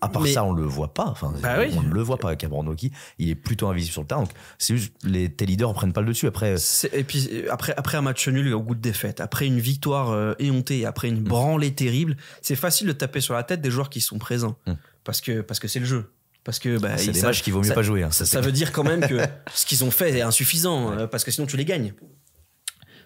[0.00, 1.06] à part Mais- ça, on le voit pas.
[1.06, 1.74] Enfin, Bah oui.
[1.76, 2.90] on ne le voit pas, Wauquiez.
[3.18, 4.22] Il est plutôt invisible sur le terrain.
[4.22, 6.26] Donc, c'est juste, les, tes leaders prennent pas le dessus.
[6.26, 9.46] Après, C'est- Et puis euh, après, après un match nul au goût de défaite, après
[9.46, 13.60] une victoire euh, éhontée, après une branlée terrible, c'est facile de taper sur la tête
[13.60, 14.56] des joueurs qui sont présents.
[14.66, 14.72] Mm.
[15.04, 16.12] Parce que parce que c'est le jeu.
[16.44, 18.02] Parce que bah, c'est des matchs qu'il vaut mieux ça- pas jouer.
[18.04, 18.10] hein.
[18.12, 19.18] Ça, veut dire quand même que
[19.54, 21.92] ce qu'ils ont fait est insuffisant, euh, parce que sinon tu les gagnes.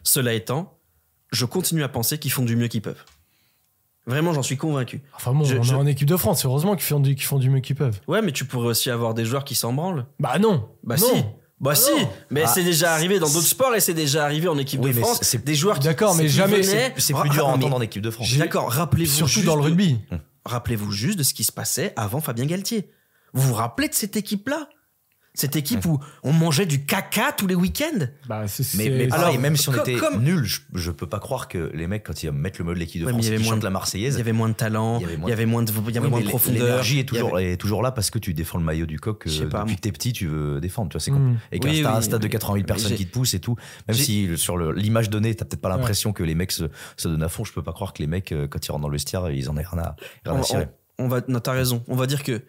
[0.02, 0.78] Cela étant,
[1.32, 3.02] je continue à penser qu'ils font du mieux qu'ils peuvent.
[4.06, 5.02] Vraiment, j'en suis convaincu.
[5.14, 6.44] Enfin bon, Je- on je- est en équipe de France.
[6.44, 8.00] Heureusement qu'ils font du, qu'ils font du mieux qu'ils peuvent.
[8.08, 10.06] Ouais, mais tu pourrais aussi avoir des joueurs qui s'en branlent.
[10.18, 10.68] Bah non.
[10.82, 11.06] Bah non.
[11.14, 11.24] si.
[11.60, 11.90] Bah Ah si.
[11.92, 12.08] non.
[12.30, 14.94] Mais Ah, c'est déjà arrivé dans d'autres sports et c'est déjà arrivé en équipe Oui,
[14.94, 15.18] de France.
[15.22, 18.02] c'est- des joueurs qui D'accord, mais jamais- c'est plus dur à Ah, entendre en équipe
[18.02, 18.34] de France.
[18.38, 19.98] D'accord, rappelez-vous Surtout dans le de- rugby.
[20.46, 22.90] Rappelez-vous juste de ce qui se passait avant Fabien Galtier.
[23.34, 24.68] Vous vous rappelez de cette équipe-là?
[25.40, 28.44] Cette équipe où on mangeait du caca tous les week-ends bah,
[28.76, 31.86] Mais, mais alors, même si on était nul, je, je, peux pas croire que les
[31.86, 34.14] mecs, quand ils mettent le mode de l'équipe de France, la Marseillaise.
[34.16, 35.62] Il y avait moins de talent, il y avait moins de, il y avait moins
[35.62, 36.66] de, il y avait moins de profondeur.
[36.66, 39.48] L'énergie est toujours, est toujours là parce que tu défends le maillot du coq euh,
[39.48, 40.90] depuis que t'es petit, tu veux défendre.
[40.90, 41.38] Tu vois, c'est mmh.
[41.52, 43.56] Et quand t'as un stade de 88 personnes qui te poussent et tout,
[43.88, 46.64] même si sur l'image donnée, t'as peut-être pas l'impression que les mecs se,
[46.96, 48.82] se, donnent à fond, je peux pas croire que les mecs, euh, quand ils rentrent
[48.82, 50.68] dans le vestiaire, ils en aient rien à, rien à cirer.
[50.98, 51.82] On va, t'as raison.
[51.88, 52.42] On va dire que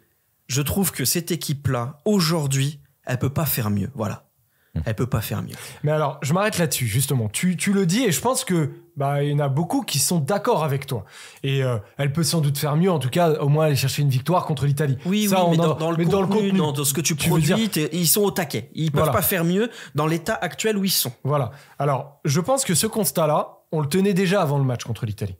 [0.47, 3.89] je trouve que cette équipe-là, aujourd'hui, elle peut pas faire mieux.
[3.95, 4.25] Voilà.
[4.73, 4.81] Hmm.
[4.85, 5.55] Elle peut pas faire mieux.
[5.83, 7.27] Mais alors, je m'arrête là-dessus, justement.
[7.27, 9.99] Tu, tu, le dis et je pense que bah il y en a beaucoup qui
[9.99, 11.03] sont d'accord avec toi.
[11.43, 14.01] Et euh, elle peut sans doute faire mieux, en tout cas, au moins aller chercher
[14.01, 14.97] une victoire contre l'Italie.
[15.05, 18.69] Oui, oui, mais, dans, le contenu, dans, ce que tu, produis, ils sont au taquet.
[18.73, 21.11] Ils peuvent pas faire mieux dans l'état actuel où ils sont.
[21.23, 21.51] Voilà.
[21.77, 25.35] Alors, je pense que ce constat-là, on le tenait déjà avant le match contre l'Italie.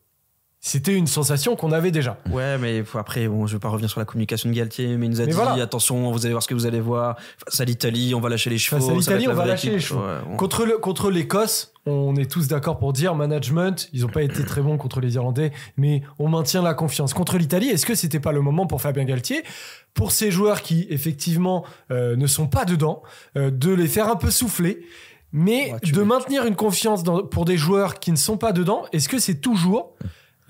[0.64, 2.20] C'était une sensation qu'on avait déjà.
[2.30, 5.10] Ouais, mais après, bon, je vais pas revenir sur la communication de Galtier, mais il
[5.10, 7.18] nous a dit attention, vous allez voir ce que vous allez voir.
[7.44, 8.80] Face à l'Italie, on va lâcher les chevaux.
[8.80, 10.04] Face à l'Italie, on va lâcher les chevaux.
[10.38, 13.90] Contre le contre l'Écosse, on est tous d'accord pour dire management.
[13.92, 17.16] Ils ont pas été très bons contre les Irlandais, mais on maintient la confiance.
[17.16, 19.44] Contre l'Italie, est-ce que c'était pas le moment pour Fabien Galtier,
[19.96, 23.02] pour ces joueurs qui effectivement euh, ne sont pas dedans,
[23.36, 24.86] euh, de les faire un peu souffler?
[25.34, 29.08] Mais de maintenir une confiance dans, pour des joueurs qui ne sont pas dedans, est-ce
[29.08, 29.96] que c'est toujours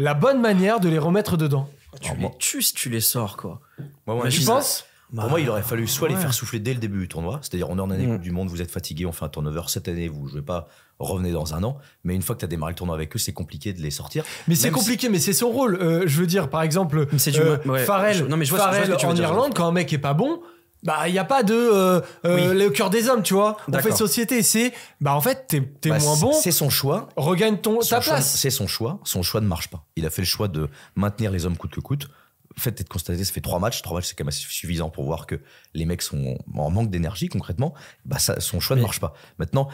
[0.01, 1.69] la bonne manière de les remettre dedans.
[2.01, 3.61] Tu les tues si tu les sors, quoi.
[4.07, 6.99] Moi, tu penses pour moi, il aurait fallu soit les faire souffler dès le début
[6.99, 8.19] du tournoi, c'est-à-dire on est en année mm.
[8.19, 11.33] du Monde, vous êtes fatigué, on fait un turnover cette année, vous jouez pas, revenez
[11.33, 11.77] dans un an.
[12.05, 13.91] Mais une fois que tu as démarré le tournoi avec eux, c'est compliqué de les
[13.91, 14.23] sortir.
[14.47, 15.75] Mais c'est compliqué, mais c'est son rôle.
[15.81, 19.67] Euh, je veux dire, par exemple, euh, Farrell, non, mais je vois, en Irlande, quand
[19.67, 20.41] un mec est pas bon,
[20.83, 23.57] bah il y a pas de euh, euh le cœur des hommes tu vois.
[23.71, 26.33] On fait société c'est bah en fait t'es es bah, moins bon.
[26.33, 27.09] c'est son choix.
[27.15, 28.35] Regagne ton ta place.
[28.35, 28.99] c'est son choix.
[29.03, 29.85] Son choix ne marche pas.
[29.95, 32.09] Il a fait le choix de maintenir les hommes coûte que coûte.
[32.57, 33.81] Fait de constater ça fait trois matchs.
[33.81, 35.39] Trois matchs c'est quand même assez suffisant pour voir que
[35.73, 37.73] les mecs sont en manque d'énergie concrètement.
[38.05, 39.13] Bah ça, son choix ne marche pas.
[39.37, 39.69] Maintenant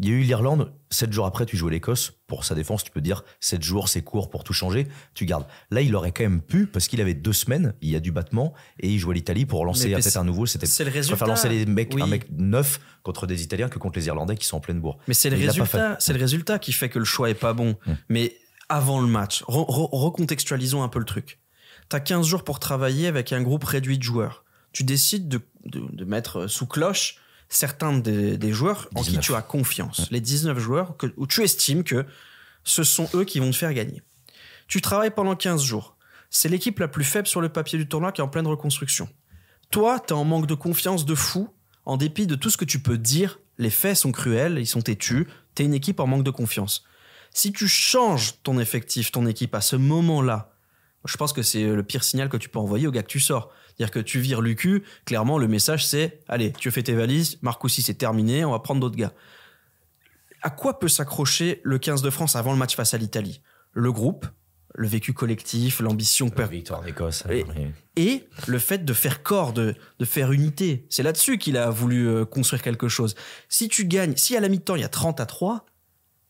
[0.00, 2.12] il y a eu l'Irlande, sept jours après, tu joues l'Écosse.
[2.28, 4.86] Pour sa défense, tu peux dire sept jours, c'est court pour tout changer.
[5.14, 5.46] Tu gardes.
[5.70, 8.12] Là, il aurait quand même pu, parce qu'il avait deux semaines, il y a du
[8.12, 10.46] battement, et il jouait l'Italie pour lancer peut-être un nouveau.
[10.46, 11.26] C'était c'est le résultat.
[11.26, 14.58] lancer les mecs, un mec neuf contre des Italiens que contre les Irlandais qui sont
[14.58, 14.98] en pleine bourre.
[15.08, 17.76] Mais c'est le résultat, c'est le résultat qui fait que le choix est pas bon.
[17.86, 17.96] Hum.
[18.08, 18.36] Mais
[18.68, 21.40] avant le match, recontextualisons un peu le truc.
[21.88, 24.44] T'as 15 jours pour travailler avec un groupe réduit de joueurs.
[24.72, 27.16] Tu décides de, de mettre sous cloche
[27.48, 30.08] certains des, joueurs en qui tu as confiance.
[30.10, 32.04] Les 19 joueurs que, où tu estimes que
[32.64, 34.02] ce sont eux qui vont te faire gagner.
[34.66, 35.96] Tu travailles pendant 15 jours.
[36.30, 39.08] C'est l'équipe la plus faible sur le papier du tournoi qui est en pleine reconstruction.
[39.70, 41.48] Toi, tu es en manque de confiance de fou,
[41.86, 43.40] en dépit de tout ce que tu peux dire.
[43.56, 45.26] Les faits sont cruels, ils sont têtus.
[45.54, 46.84] Tu es une équipe en manque de confiance.
[47.32, 50.52] Si tu changes ton effectif, ton équipe à ce moment-là,
[51.08, 53.20] je pense que c'est le pire signal que tu peux envoyer au gars que tu
[53.20, 53.50] sors.
[53.68, 57.82] C'est-à-dire que tu vires Lucu, clairement, le message c'est allez, tu fais tes valises, Marcoussi
[57.82, 59.12] c'est terminé, on va prendre d'autres gars.
[60.42, 63.40] À quoi peut s'accrocher le 15 de France avant le match face à l'Italie?
[63.72, 64.26] Le groupe,
[64.74, 66.30] le vécu collectif, l'ambition.
[66.36, 67.24] La victoire d'Écosse.
[67.96, 70.86] Et, le fait de faire corps, de, de faire unité.
[70.88, 73.16] C'est là-dessus qu'il a voulu euh, construire quelque chose.
[73.48, 75.66] Si tu gagnes, si à la mi-temps il y a 30 à 3,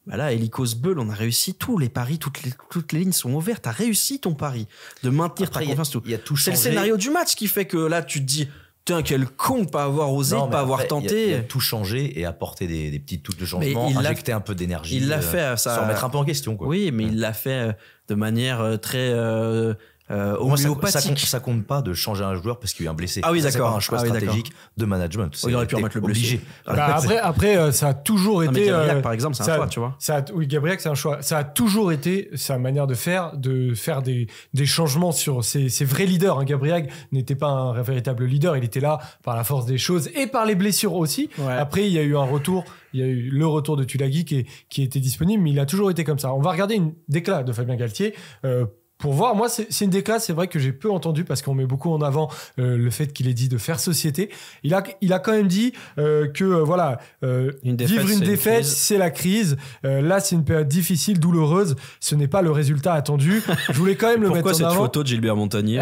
[0.09, 3.13] bah là, Helicos Bull, on a réussi tous les paris, toutes les, toutes les lignes
[3.13, 3.63] sont ouvertes.
[3.65, 4.67] T'as réussi ton pari
[5.03, 5.97] de maintenir ta confiance.
[6.37, 8.49] C'est le scénario du match qui fait que là, tu te dis,
[8.89, 11.29] Tiens, quel con pas avoir osé, pas avoir tenté.
[11.29, 14.55] Il a, tout changé et apporter des, des petites touches de changement, injecter un peu
[14.55, 14.97] d'énergie.
[14.97, 15.75] Il l'a fait, ça.
[15.75, 16.67] Sans remettre un peu en question, quoi.
[16.67, 17.73] Oui, mais il l'a fait euh,
[18.09, 19.75] de manière euh, très euh,
[20.11, 23.21] euh, ça, ça, compte, pas de changer un joueur parce qu'il y a un blessé.
[23.23, 23.71] Ah oui, d'accord.
[23.71, 25.37] C'est un choix ah stratégique de management.
[25.47, 26.41] il aurait pu remettre le blessé.
[26.67, 28.67] Bah, après, après, euh, ça a toujours été.
[28.67, 29.97] Gabriel, euh, par exemple, c'est un choix, tu vois.
[29.99, 31.23] Ça oui, Gabriel, c'est un choix.
[31.23, 35.69] Ça a toujours été sa manière de faire, de faire des, des changements sur ses,
[35.69, 36.39] ses vrais leaders.
[36.39, 36.45] Hein.
[36.45, 38.57] Gabriel n'était pas un véritable leader.
[38.57, 41.31] Il était là par la force des choses et par les blessures aussi.
[41.49, 44.25] Après, il y a eu un retour il y a eu le retour de Tulagi
[44.25, 46.33] qui, qui était disponible, mais il a toujours été comme ça.
[46.33, 48.67] On va regarder une déclat de Fabien Galtier euh,
[48.99, 49.35] pour voir.
[49.37, 51.93] Moi, c'est une des classes, c'est vrai que j'ai peu entendu parce qu'on met beaucoup
[51.93, 54.29] en avant euh, le fait qu'il ait dit de faire société.
[54.65, 58.99] Il a, il a quand même dit euh, que euh, voilà, vivre une défaite, c'est
[58.99, 59.57] la crise.
[59.85, 61.77] là, c'est une période difficile, douloureuse.
[62.01, 63.43] Ce n'est pas le résultat attendu.
[63.69, 64.59] Je voulais quand même le mettre en avant.
[64.59, 65.81] Pourquoi cette photo de Gilbert Montagnier?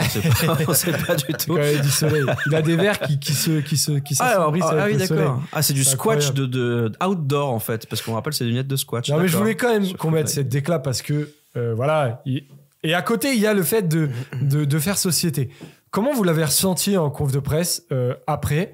[0.68, 1.56] On sait pas, pas du tout.
[1.56, 2.24] du soleil.
[2.46, 5.42] Il a des verres qui, qui se, qui se, qui ah, ah, oui, d'accord.
[5.52, 8.68] Ah, c'est du squash de, de, outdoor en fait, parce qu'on rappelle c'est des lunettes
[8.68, 9.08] de squash.
[9.08, 12.20] Non, mais je voulais quand même qu'on mette cette déclat parce que voilà.
[12.26, 12.44] Il,
[12.88, 14.08] et à côté, il y a le fait de,
[14.40, 15.50] de, faire société.
[15.90, 18.72] Comment vous l'avez ressenti en conf de presse euh, après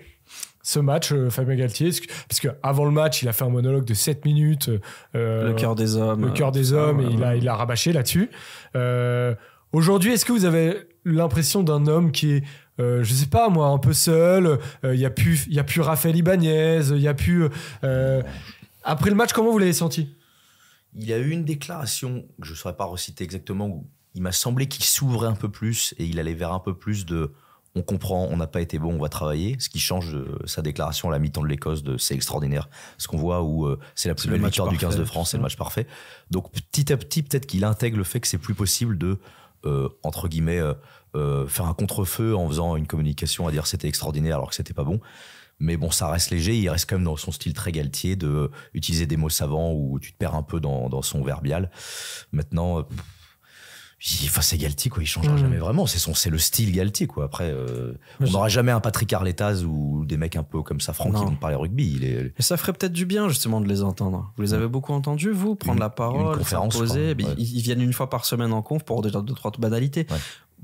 [0.62, 1.90] ce match, euh, Fabien Galtier?
[2.29, 4.70] Parce qu'avant le match, il a fait un monologue de 7 minutes.
[5.14, 6.27] Euh, le cœur des hommes.
[6.27, 8.31] Le cœur des hommes, et il a, il a rabâché là-dessus.
[9.72, 12.44] Aujourd'hui, est-ce que vous avez l'impression d'un homme qui est
[12.81, 14.59] euh, je sais pas moi, un peu seul.
[14.83, 16.81] Il euh, y a plus, il y a plus Raphaël Ibanez.
[16.90, 17.48] Il y a plus.
[17.85, 18.22] Euh,
[18.83, 20.14] après le match, comment vous l'avez senti?
[20.94, 24.22] Il y a eu une déclaration que je ne saurais pas reciter exactement où il
[24.22, 27.33] m'a semblé qu'il s'ouvrait un peu plus et il allait vers un peu plus de
[27.75, 29.57] on comprend, on n'a pas été bon, on va travailler.
[29.59, 32.68] Ce qui change de sa déclaration à la mi-temps de l'Écosse de c'est extraordinaire.
[32.98, 35.42] Ce qu'on voit où c'est la plus belle victoire du 15 de France, c'est le
[35.42, 35.87] match parfait.
[36.31, 39.18] Donc petit à petit, peut-être qu'il intègre le fait que c'est plus possible de
[40.03, 40.61] entre guillemets
[41.14, 44.72] euh, faire un contre-feu en faisant une communication à dire c'était extraordinaire alors que c'était
[44.72, 45.01] pas bon.
[45.59, 46.59] Mais bon, ça reste léger.
[46.59, 50.01] Il reste quand même dans son style très galtier de utiliser des mots savants où
[50.01, 51.70] tu te perds un peu dans, dans son verbial.
[52.33, 52.83] Maintenant, euh,
[54.24, 55.02] enfin, c'est Galtier, quoi.
[55.02, 55.38] Il changera mmh.
[55.38, 55.86] jamais vraiment.
[55.86, 57.24] C'est son, c'est le style Galtier, quoi.
[57.24, 60.92] Après, euh, on n'aura jamais un Patrick Arletaz ou des mecs un peu comme ça,
[60.92, 61.94] Franck, qui vont parler rugby.
[61.96, 62.32] Il est...
[62.40, 64.32] ça ferait peut-être du bien, justement, de les entendre.
[64.36, 67.14] Vous les avez beaucoup entendus, vous, prendre la parole, poser.
[67.38, 70.06] Ils, viennent une fois par semaine en conf pour dire deux, trois banalités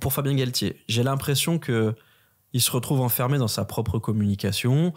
[0.00, 1.94] pour Fabien Galtier, j'ai l'impression que
[2.52, 4.94] il se retrouve enfermé dans sa propre communication.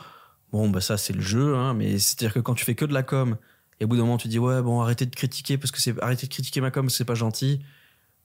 [0.52, 2.94] Bon, bah ça c'est le jeu, hein, mais c'est-à-dire que quand tu fais que de
[2.94, 3.38] la com,
[3.80, 6.00] et au bout d'un moment tu dis ouais bon arrêtez de critiquer parce que c'est
[6.02, 7.62] arrêtez de critiquer ma com, c'est pas gentil.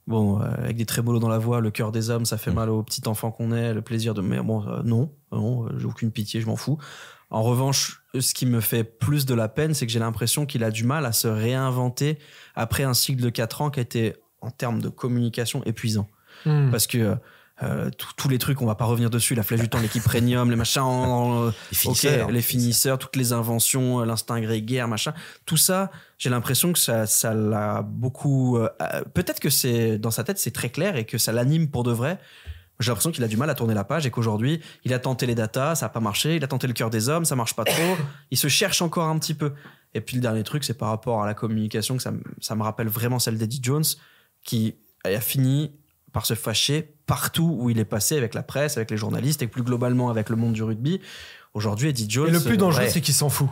[0.07, 2.55] Bon, euh, avec des trémolos dans la voix, le cœur des hommes, ça fait mm.
[2.55, 5.87] mal aux petits enfants qu'on est, le plaisir de mais bon euh, non, non, j'ai
[5.87, 6.79] aucune pitié, je m'en fous.
[7.31, 10.63] En revanche, ce qui me fait plus de la peine, c'est que j'ai l'impression qu'il
[10.63, 12.19] a du mal à se réinventer
[12.55, 16.09] après un cycle de 4 ans qui a été en termes de communication épuisant.
[16.45, 16.71] Hmm.
[16.71, 17.17] Parce que
[17.63, 20.51] euh, tous les trucs, on va pas revenir dessus, la flèche du temps, l'équipe premium,
[20.51, 25.15] les machins, les, finisseurs, les finisseurs, toutes les inventions, l'instinct grégaire, machin,
[25.47, 28.59] tout ça, j'ai l'impression que ça, ça l'a beaucoup.
[28.59, 28.69] Euh,
[29.15, 31.93] peut-être que c'est dans sa tête, c'est très clair et que ça l'anime pour de
[31.93, 32.19] vrai.
[32.79, 35.25] J'ai l'impression qu'il a du mal à tourner la page et qu'aujourd'hui, il a tenté
[35.25, 37.57] les datas, ça a pas marché, il a tenté le cœur des hommes, ça marche
[37.57, 37.97] pas trop,
[38.31, 39.55] il se cherche encore un petit peu.
[39.95, 42.63] Et puis le dernier truc, c'est par rapport à la communication que ça, ça me
[42.63, 43.85] rappelle vraiment celle d'Eddie Jones,
[44.45, 45.73] qui a fini
[46.17, 49.47] par se fâcher partout où il est passé avec la presse, avec les journalistes et
[49.47, 50.99] plus globalement avec le monde du rugby.
[51.53, 52.29] Aujourd'hui, Eddie Jones.
[52.29, 53.51] Et le plus dangereux, c'est qu'il s'en fout.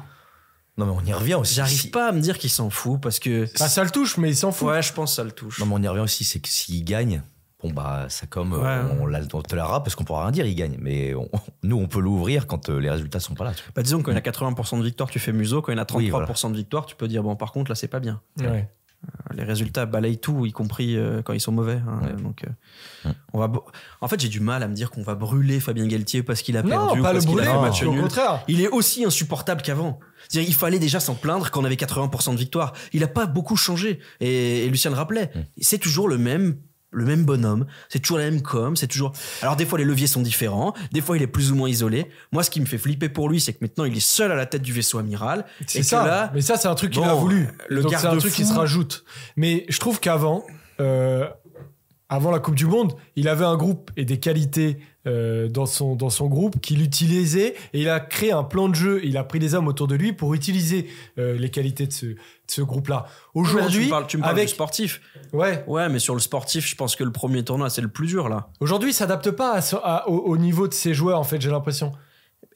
[0.79, 1.57] Non, mais on y revient aussi.
[1.57, 3.47] J'arrive pas à me dire qu'il s'en fout parce que.
[3.59, 4.69] Bah, ça le touche, mais il s'en fout.
[4.69, 5.59] Ouais, je pense que ça le touche.
[5.59, 7.23] Non, mais on y revient aussi, c'est que s'il gagne,
[7.63, 8.55] bon, bah, ça comme.
[8.55, 10.79] On, l'a tolérera parce qu'on pourra rien dire, il gagne.
[10.81, 11.13] Mais
[11.63, 13.53] nous, on peut l'ouvrir quand euh, les résultats sont pas là.
[13.75, 15.61] Bah, disons, quand il a 80% de victoire, tu fais museau.
[15.61, 18.01] Quand il a 33% de victoire, tu peux dire, bon, par contre, là, c'est pas
[18.01, 18.23] bien.
[18.39, 18.71] Ouais.
[19.35, 21.81] Les résultats balayent tout, y compris euh, quand ils sont mauvais.
[21.87, 23.51] Hein, donc, euh, on va.
[24.01, 26.57] En fait, j'ai du mal à me dire qu'on va brûler Fabien Galtier parce qu'il
[26.57, 27.99] a perdu, pas parce qu'il a match nul.
[27.99, 28.45] Au contraire.
[28.49, 29.99] Il est aussi insupportable qu'avant.
[30.33, 32.73] Il fallait déjà s'en plaindre quand on avait 80% de victoire.
[32.93, 33.99] Il n'a pas beaucoup changé.
[34.21, 35.31] Et, et Lucien le rappelait.
[35.61, 36.57] C'est toujours le même
[36.95, 39.13] le même bonhomme, c'est toujours la même com, c'est toujours.
[39.43, 42.07] Alors des fois les leviers sont différents, des fois il est plus ou moins isolé.
[42.33, 44.37] Moi, ce qui me fait flipper pour lui, c'est que maintenant il est seul à
[44.37, 45.45] la tête du vaisseau amiral.
[45.67, 46.07] C'est ça.
[46.07, 47.49] Là, mais ça, c'est un truc qu'il a voulu.
[47.69, 49.05] Le c'est un truc qui se rajoute.
[49.37, 50.45] Mais je trouve qu'avant,
[50.81, 51.29] euh,
[52.09, 55.97] avant la Coupe du Monde, il avait un groupe et des qualités euh, dans, son,
[55.97, 59.01] dans son groupe qu'il utilisait et il a créé un plan de jeu.
[59.05, 60.89] il a pris des hommes autour de lui pour utiliser
[61.19, 63.07] euh, les qualités de ce, de ce groupe-là.
[63.35, 64.49] Aujourd'hui, tu me parles, avec...
[64.49, 65.01] du sportif.
[65.33, 65.63] Ouais.
[65.67, 68.29] Ouais, mais sur le sportif, je pense que le premier tournoi, c'est le plus dur
[68.29, 68.49] là.
[68.61, 71.93] Aujourd'hui, il s'adapte pas à, au, niveau de ses joueurs, en fait, j'ai l'impression.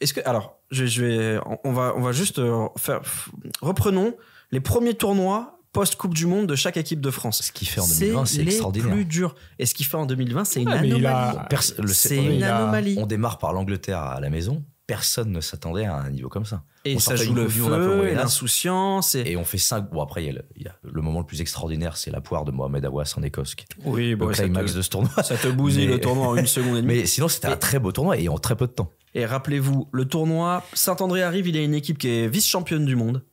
[0.01, 3.01] Est-ce que alors, je, je, vais, on va, on va juste euh, faire.
[3.61, 4.15] Reprenons
[4.51, 7.41] les premiers tournois post-Coupe du Monde de chaque équipe de France.
[7.43, 8.89] Ce qu'il fait en 2020, c'est extraordinaire.
[8.89, 9.35] C'est plus dur.
[9.59, 11.37] Et ce qu'il fait en 2020, c'est une anomalie.
[11.91, 12.95] C'est une anomalie.
[12.97, 14.63] On démarre par l'Angleterre à la maison.
[14.87, 16.63] Personne ne s'attendait à un niveau comme ça.
[16.83, 19.13] Et ça joue le feu, l'insouciance.
[19.13, 19.37] Et...
[19.37, 19.91] on fait cinq.
[19.91, 22.83] Bon, après, il y, a le, moment le plus extraordinaire, c'est la poire de Mohamed
[22.85, 23.55] Awas en Écosse.
[23.85, 25.11] Oui, bon, le climax de ce tournoi.
[25.21, 27.01] Ça te bousille le tournoi en une seconde et demie.
[27.01, 28.89] Mais sinon, c'était un très beau tournoi et en très peu de temps.
[29.13, 33.23] Et rappelez-vous, le tournoi, Saint-André arrive, il a une équipe qui est vice-championne du monde.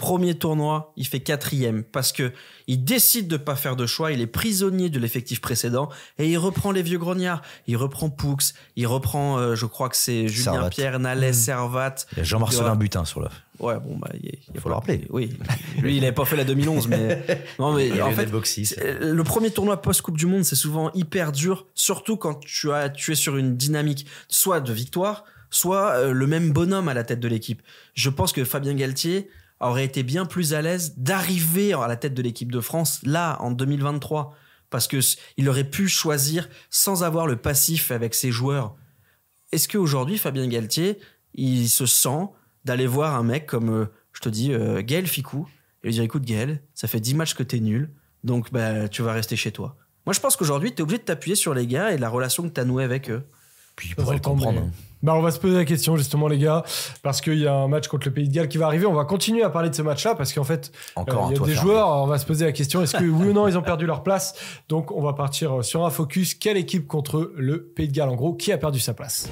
[0.00, 2.32] Premier tournoi, il fait quatrième parce que
[2.66, 4.12] il décide de pas faire de choix.
[4.12, 7.42] Il est prisonnier de l'effectif précédent et il reprend les vieux grognards.
[7.66, 8.38] Il reprend Poux,
[8.76, 11.34] il reprend, euh, je crois que c'est Julien Pierre, Nallet, mmh.
[11.34, 11.94] Servat.
[12.12, 13.28] Il y a Jean-Marcelin Butin sur le.
[13.58, 15.06] Ouais, bon bah il, faut le rappeler.
[15.10, 15.36] Oui,
[15.82, 17.22] lui il n'avait pas fait la 2011, mais
[17.58, 21.66] non mais en fait, le premier tournoi post Coupe du Monde c'est souvent hyper dur,
[21.74, 26.26] surtout quand tu as tu es sur une dynamique soit de victoire, soit euh, le
[26.26, 27.60] même bonhomme à la tête de l'équipe.
[27.92, 29.28] Je pense que Fabien Galtier
[29.60, 33.36] aurait été bien plus à l'aise d'arriver à la tête de l'équipe de France là
[33.40, 34.34] en 2023
[34.70, 34.98] parce que
[35.36, 38.76] il aurait pu choisir sans avoir le passif avec ses joueurs.
[39.52, 40.98] Est-ce qu'aujourd'hui Fabien Galtier,
[41.34, 42.28] il se sent
[42.64, 45.48] d'aller voir un mec comme euh, je te dis euh, Gaël Ficou
[45.82, 47.90] et lui dire écoute Gaël, ça fait 10 matchs que t'es nul,
[48.22, 49.76] donc bah tu vas rester chez toi.
[50.06, 52.48] Moi je pense qu'aujourd'hui tu es obligé de t'appuyer sur les gars et la relation
[52.48, 53.24] que tu as nouée avec eux.
[53.80, 54.60] Puis il pourrait le comprendre.
[54.60, 54.70] Hein.
[55.02, 56.62] Bah, on va se poser la question justement les gars
[57.02, 58.84] parce qu'il y a un match contre le Pays de Galles qui va arriver.
[58.84, 61.46] On va continuer à parler de ce match-là parce qu'en fait Encore il y a
[61.46, 61.88] des joueurs.
[61.88, 64.02] On va se poser la question est-ce que oui ou non ils ont perdu leur
[64.02, 64.34] place?
[64.68, 66.34] Donc on va partir sur un focus.
[66.34, 68.34] Quelle équipe contre le Pays de Galles en gros?
[68.34, 69.30] Qui a perdu sa place?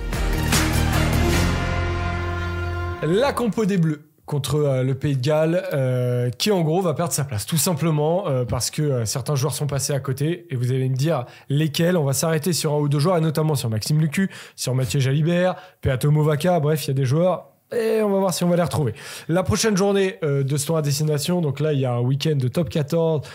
[3.03, 6.95] La compo des Bleus contre euh, le Pays de Galles, euh, qui en gros va
[6.95, 10.55] perdre sa place, tout simplement euh, parce que certains joueurs sont passés à côté, et
[10.55, 11.97] vous allez me dire lesquels.
[11.97, 15.01] On va s'arrêter sur un ou deux joueurs, et notamment sur Maxime Lucu, sur Mathieu
[15.01, 18.49] Jalibert, Peato Movaca, bref, il y a des joueurs, et on va voir si on
[18.49, 18.95] va les retrouver.
[19.29, 22.37] La prochaine journée de ce tour à destination, donc là il y a un week-end
[22.37, 23.27] de top 14,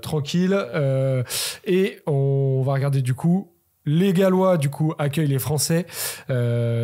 [0.00, 0.56] tranquille,
[1.64, 3.50] et on va regarder du coup
[3.84, 5.86] les Gallois, du coup, accueillent les Français.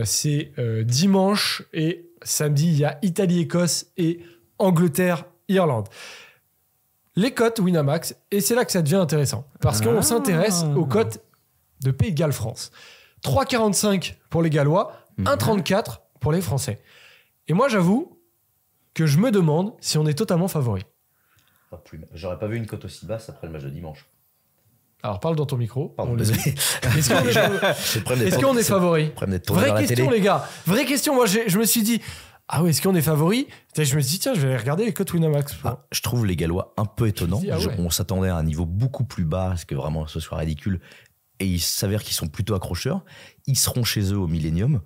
[0.04, 0.52] c'est
[0.86, 4.20] dimanche et Samedi, il y a Italie-Écosse et
[4.58, 5.88] Angleterre-Irlande.
[7.16, 10.02] Les cotes Winamax, et c'est là que ça devient intéressant, parce qu'on ah.
[10.02, 11.22] s'intéresse aux cotes
[11.82, 12.72] de Pays de Galles-France.
[13.22, 15.96] 3,45 pour les Gallois, 1,34 mhm.
[16.20, 16.80] pour les Français.
[17.46, 18.18] Et moi, j'avoue
[18.94, 20.82] que je me demande si on est totalement favori.
[22.12, 24.06] J'aurais pas vu une cote aussi basse après le match de dimanche.
[25.04, 25.90] Alors parle dans ton micro.
[25.90, 26.40] Pardon, désolé.
[26.96, 27.10] Est-ce
[28.40, 29.12] qu'on est, favori
[29.48, 30.48] Vraie question, les gars.
[30.66, 31.14] Vraie question.
[31.14, 32.00] Moi, je me suis dit,
[32.48, 34.94] ah oui, est-ce qu'on est favori Je me suis dit, tiens, je vais regarder les
[34.94, 35.56] cotes Winamax.
[35.62, 37.42] Ah, je trouve les Gallois un peu étonnants.
[37.52, 40.80] Ah on s'attendait à un niveau beaucoup plus bas, parce que vraiment ce soit ridicule.
[41.38, 43.04] Et il s'avère qu'ils sont plutôt accrocheurs.
[43.46, 44.80] Ils seront chez eux au Millennium.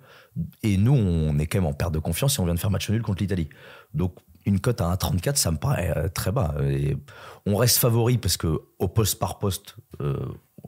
[0.63, 2.71] Et nous, on est quand même en perte de confiance et on vient de faire
[2.71, 3.47] match nul contre l'Italie.
[3.93, 4.15] Donc,
[4.49, 6.53] une cote à 1,34, ça me paraît euh, très bas.
[6.61, 6.97] Et
[7.45, 10.17] on reste favori parce que au poste par poste, euh,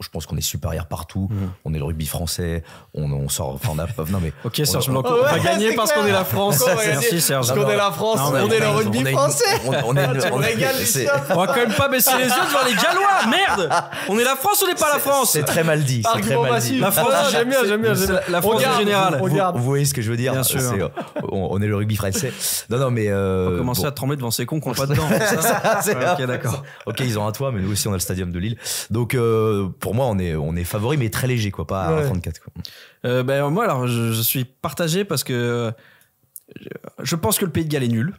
[0.02, 1.28] je pense qu'on est supérieur partout.
[1.30, 1.52] Mhm.
[1.66, 2.64] On est le rugby français.
[2.94, 3.56] On, on sort.
[3.56, 4.34] Enfin, on a, non mais.
[4.44, 6.64] ok, Serge Blanc, on, va gagner parce qu'on est la France.
[6.68, 7.48] Merci Serge.
[7.48, 8.20] Parce qu'on est la France.
[8.24, 9.46] on, est le rugby français.
[9.66, 13.30] On, est, on, va quand même pas baisser les yeux devant les Gallois.
[13.30, 13.70] Merde.
[14.10, 14.64] On est la France.
[14.64, 15.32] On n'est pas la France.
[15.34, 16.04] C'est très mal dit.
[16.14, 16.80] C'est très mal dit.
[16.80, 17.14] La France.
[17.32, 17.60] J'aime bien.
[17.66, 17.94] J'aime bien.
[18.30, 19.22] La France en général.
[19.56, 20.92] Vous, voyez ce que je veux dire Bien sûr.
[21.32, 22.34] On est le rugby français.
[22.70, 23.08] Non, non, mais.
[23.08, 25.08] Euh, on va commencer à trembler devant ces cons qu'on pas dedans.
[25.92, 26.64] Ok, d'accord.
[26.86, 28.58] Ok, ils ont un toit, mais nous aussi on a le stadium de Lille.
[28.90, 32.06] Donc euh, pour moi, on est on est favori, mais très léger, quoi, pas à
[32.06, 32.40] 34.
[32.40, 32.54] Quoi.
[33.04, 35.74] Euh, ben, moi, alors, je, suis partagé parce que
[37.04, 38.16] je pense que le Pays de Galles est nul,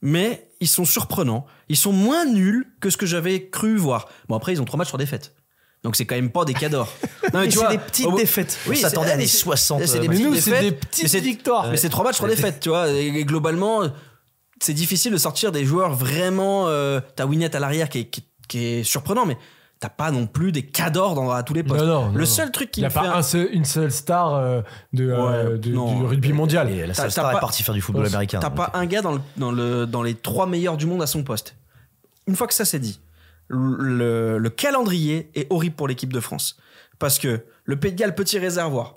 [0.00, 1.44] mais ils sont surprenants.
[1.68, 4.08] Ils sont moins nuls que ce que j'avais cru voir.
[4.30, 5.34] Bon, après, ils ont trois matchs sur défaite.
[5.82, 6.90] Donc c'est quand même pas des cadors.
[7.34, 8.58] Non mais tu vois, des petites défaites.
[8.66, 9.84] Oui, on s'attendait à des 60.
[9.84, 10.62] C'est des petites défaites.
[10.62, 11.70] Des petites victoires.
[11.70, 12.90] Mais c'est trois matchs sur défaite, tu vois.
[12.90, 13.82] Et globalement,
[14.60, 16.68] c'est difficile de sortir des joueurs vraiment.
[16.68, 18.08] Euh, T'as Winnet à l'arrière qui
[18.48, 19.36] qui est surprenant, mais
[19.82, 21.84] t'as pas non plus des cadors dans, à tous les postes.
[22.14, 25.76] le seul truc qui Il n'y a pas une seule star euh, de, euh, du
[25.76, 26.70] rugby mondial.
[26.70, 28.38] Et la seule star est partie faire du football américain.
[28.38, 31.08] T'as pas un gars dans, le, dans, le, dans les trois meilleurs du monde à
[31.08, 31.56] son poste.
[32.28, 33.00] Une fois que ça c'est dit,
[33.48, 36.56] le, le, calendrier est horrible pour l'équipe de France.
[37.00, 38.94] Parce que le Pays de Galles, petit réservoir,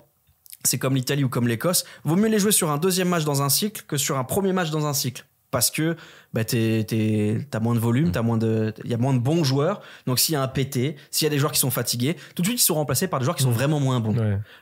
[0.62, 3.42] c'est comme l'Italie ou comme l'Écosse, vaut mieux les jouer sur un deuxième match dans
[3.42, 5.96] un cycle que sur un premier match dans un cycle parce que
[6.36, 8.20] bah, t'as moins de volume, mm.
[8.20, 9.80] moins de, il y a moins de bons joueurs.
[10.06, 12.42] Donc s'il y a un PT, s'il y a des joueurs qui sont fatigués, tout
[12.42, 13.54] de suite ils sont remplacés par des joueurs qui sont mm.
[13.54, 14.14] vraiment moins bons.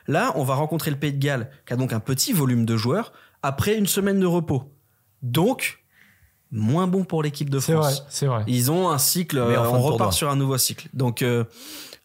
[0.07, 2.77] Là, on va rencontrer le Pays de Galles, qui a donc un petit volume de
[2.77, 3.11] joueurs
[3.43, 4.71] après une semaine de repos.
[5.21, 5.83] Donc
[6.49, 8.05] moins bon pour l'équipe de France.
[8.07, 10.87] C'est vrai, Ils ont un cycle, on repart sur un nouveau cycle.
[10.93, 11.43] Donc euh,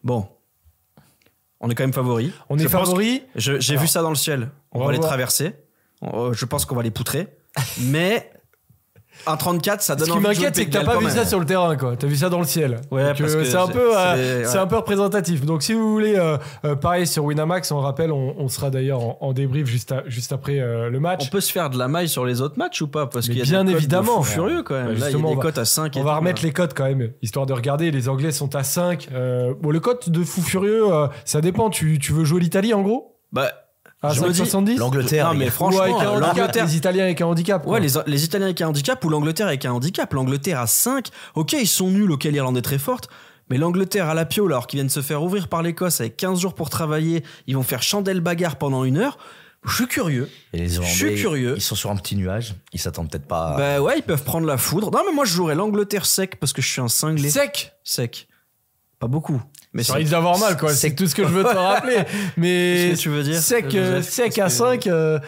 [0.02, 0.26] bon,
[1.60, 2.32] on est quand même favori.
[2.48, 3.22] On est favori.
[3.36, 4.50] J'ai vu ça dans le ciel.
[4.72, 5.54] On, va, les traverser.
[6.02, 7.28] Je pense qu'on va les poutrer.
[7.82, 8.32] Mais
[9.26, 11.46] un 34, ça donne Ce qui m'inquiète, c'est que t'as pas vu ça sur le
[11.46, 11.96] terrain, quoi.
[11.96, 12.80] T'as vu ça dans le ciel.
[12.90, 15.44] Ouais, parce euh, que c'est un peu, euh, c'est un peu représentatif.
[15.44, 19.66] Donc, si vous voulez euh, parier sur Winamax, on rappelle, on, sera d'ailleurs en, débrief
[19.66, 21.22] juste, juste après le match.
[21.26, 23.06] On peut se faire de la maille sur les autres matchs ou pas?
[23.06, 24.22] Parce qu'il y a bien des évidemment.
[24.22, 24.98] furieux quand même.
[24.98, 25.94] Là, il y a des cotes à 5.
[25.96, 27.90] On va remettre les cotes quand même, histoire de regarder.
[27.90, 29.08] Les Anglais sont à 5.
[29.60, 30.84] bon, le cote de fou furieux,
[31.24, 31.70] ça dépend.
[31.70, 33.16] Tu, tu veux jouer l'Italie en gros?
[33.32, 33.48] Bah
[34.02, 35.34] ah, 70 L'Angleterre.
[35.34, 36.66] mais franchement, l'Angleterre.
[36.66, 37.66] Les Italiens avec un handicap.
[37.66, 40.12] Ouais, les, les, Italiens avec un handicap ou l'Angleterre avec un handicap.
[40.14, 41.08] L'Angleterre à 5.
[41.34, 43.08] Ok, ils sont nuls, ok, l'Irlande est très forte.
[43.50, 46.40] Mais l'Angleterre à la piole, alors qu'ils viennent se faire ouvrir par l'Écosse avec 15
[46.40, 49.18] jours pour travailler, ils vont faire chandelle bagarre pendant une heure.
[49.64, 50.30] Je suis curieux.
[50.54, 51.54] Et les je suis curieux.
[51.56, 52.54] Ils sont sur un petit nuage.
[52.72, 53.48] Ils s'attendent peut-être pas.
[53.48, 53.56] À...
[53.58, 54.90] Bah ouais, ils peuvent prendre la foudre.
[54.90, 57.28] Non, mais moi je jouerais l'Angleterre sec parce que je suis un cinglé.
[57.28, 57.72] Sec?
[57.84, 58.28] Sec.
[58.98, 59.42] Pas beaucoup.
[59.72, 60.72] Mais ça risque d'avoir mal, quoi.
[60.72, 62.02] C'est tout ce que je veux te rappeler.
[62.36, 62.94] Mais.
[62.98, 64.86] tu veux dire Sec, sec à 5.
[64.86, 65.18] Euh,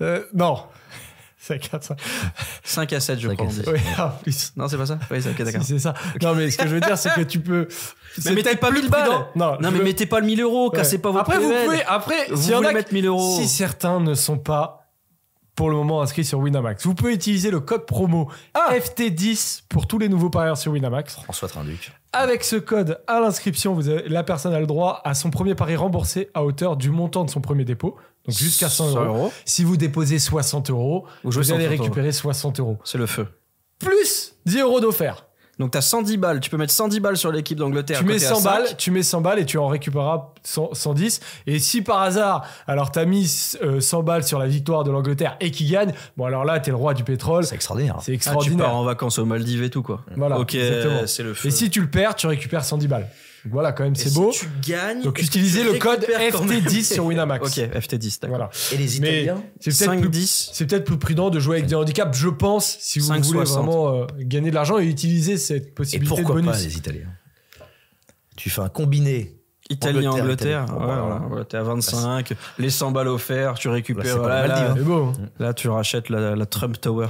[0.00, 0.58] euh, non.
[1.40, 1.98] 5 à 5.
[2.64, 3.46] 5 à 7, je crois.
[3.68, 4.52] Oui, en plus.
[4.56, 5.62] Non, c'est pas ça Oui, c'est d'accord.
[5.64, 5.94] c'est ça.
[6.20, 7.68] Non, mais ce que je veux dire, c'est que tu peux.
[8.24, 9.08] Mais mettez pas 1000 balles.
[9.34, 11.82] Non, non mais mettez pas le 1000 euros, cassez pas vos Après, vous pouvez.
[11.84, 13.36] Après, vous si voulez mettre 1000 euros.
[13.36, 14.84] Si certains ne sont pas
[15.54, 16.84] pour le moment inscrits sur Winamax.
[16.86, 18.72] Vous pouvez utiliser le code promo Ah.
[18.74, 21.14] FT10 pour tous les nouveaux parieurs sur Winamax.
[21.24, 21.92] François Trinduc.
[22.12, 25.54] Avec ce code à l'inscription, vous avez- la personne a le droit à son premier
[25.54, 29.30] pari remboursé à hauteur du montant de son premier dépôt, donc jusqu'à 100 euros.
[29.44, 31.68] Si vous déposez 60 euros, Vous allez 100 euros.
[31.70, 32.78] récupérer 60 euros.
[32.84, 33.26] C'est le feu.
[33.78, 35.26] Plus 10 euros d'offert.
[35.58, 36.40] Donc t'as 110 balles.
[36.40, 37.98] Tu peux mettre 110 balles sur l'équipe d'Angleterre.
[37.98, 38.50] Tu mets côté à 100 cinq.
[38.50, 41.20] balles, tu mets 100 balles et tu en récupéreras 100 110.
[41.46, 45.36] Et si par hasard, alors t'as mis euh, 100 balles sur la victoire de l'Angleterre
[45.40, 47.44] et qui gagne, bon alors là t'es le roi du pétrole.
[47.44, 47.96] C'est extraordinaire.
[47.98, 48.66] C'est Ah, tu extraordinaire.
[48.66, 50.00] pars en vacances aux Maldives et tout quoi.
[50.16, 51.06] Voilà, Ok, exactement.
[51.06, 51.48] c'est le feu.
[51.48, 53.08] et si tu le perds, tu récupères 110 balles.
[53.50, 54.30] Voilà, quand même, Et c'est si beau.
[54.32, 55.02] tu gagnes.
[55.02, 57.46] Donc utilisez le code récupères quand même FT10 sur Winamax.
[57.46, 58.36] Ok, FT10, d'accord.
[58.36, 58.50] Voilà.
[58.72, 60.50] Et les Mais Italiens c'est peut-être 5, plus 10.
[60.52, 63.46] C'est peut-être plus prudent de jouer avec des handicaps, je pense, si vous 5, voulez
[63.46, 63.64] 60.
[63.64, 66.50] vraiment euh, gagner de l'argent et utiliser cette Et possibilité de pourquoi bonus.
[66.52, 67.08] pas les Italiens?
[68.36, 69.34] Tu fais un combiné.
[69.70, 70.64] Italie, Angleterre, Angleterre.
[70.64, 70.80] Italie.
[70.80, 72.32] Ouais, bah, voilà, T'es à 25.
[72.58, 74.14] Les 100 balles offertes, tu Là, récupères.
[74.16, 75.12] pas voilà, là, C'est beau.
[75.14, 75.28] hein.
[75.38, 77.08] là, tu rachètes la, la Trump Tower.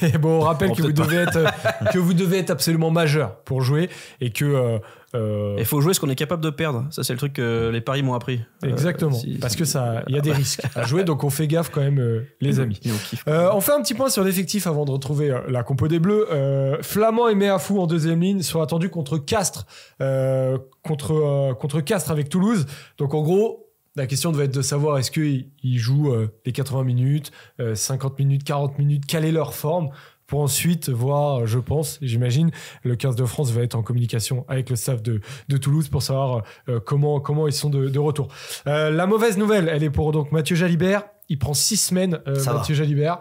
[0.00, 1.44] Et bon, on rappelle que vous, devez être,
[1.92, 3.90] que vous devez être absolument majeur pour jouer
[4.22, 4.44] et que.
[4.46, 4.78] euh,
[5.14, 6.86] euh, Il faut jouer ce qu'on est capable de perdre.
[6.90, 8.40] Ça, c'est le truc que les paris m'ont appris.
[8.64, 9.12] Euh, exactement.
[9.12, 11.70] si- parce que ça, il y a des risques à jouer, donc on fait gaffe
[11.70, 12.78] quand même, euh, les amis.
[13.26, 15.98] Euh, on fait un petit point sur l'effectif avant de retrouver euh, la compo des
[15.98, 16.26] Bleus.
[16.30, 19.66] Euh, Flamand et Méafou en deuxième ligne sont attendus contre Castres,
[20.00, 22.66] euh, contre, euh, contre Castres avec Toulouse.
[22.98, 23.64] Donc en gros,
[23.96, 27.74] la question va être de savoir est-ce qu'ils ils jouent euh, les 80 minutes, euh,
[27.74, 29.88] 50 minutes, 40 minutes, quelle est leur forme?
[30.28, 32.52] Pour ensuite voir, euh, je pense, j'imagine,
[32.84, 36.02] le 15 de France va être en communication avec le staff de, de Toulouse pour
[36.02, 38.28] savoir euh, comment, comment ils sont de, de retour.
[38.68, 41.02] Euh, la mauvaise nouvelle, elle est pour donc Mathieu Jalibert.
[41.28, 42.54] Il prend six semaines, euh, va.
[42.54, 43.18] Mathieu Jalibert.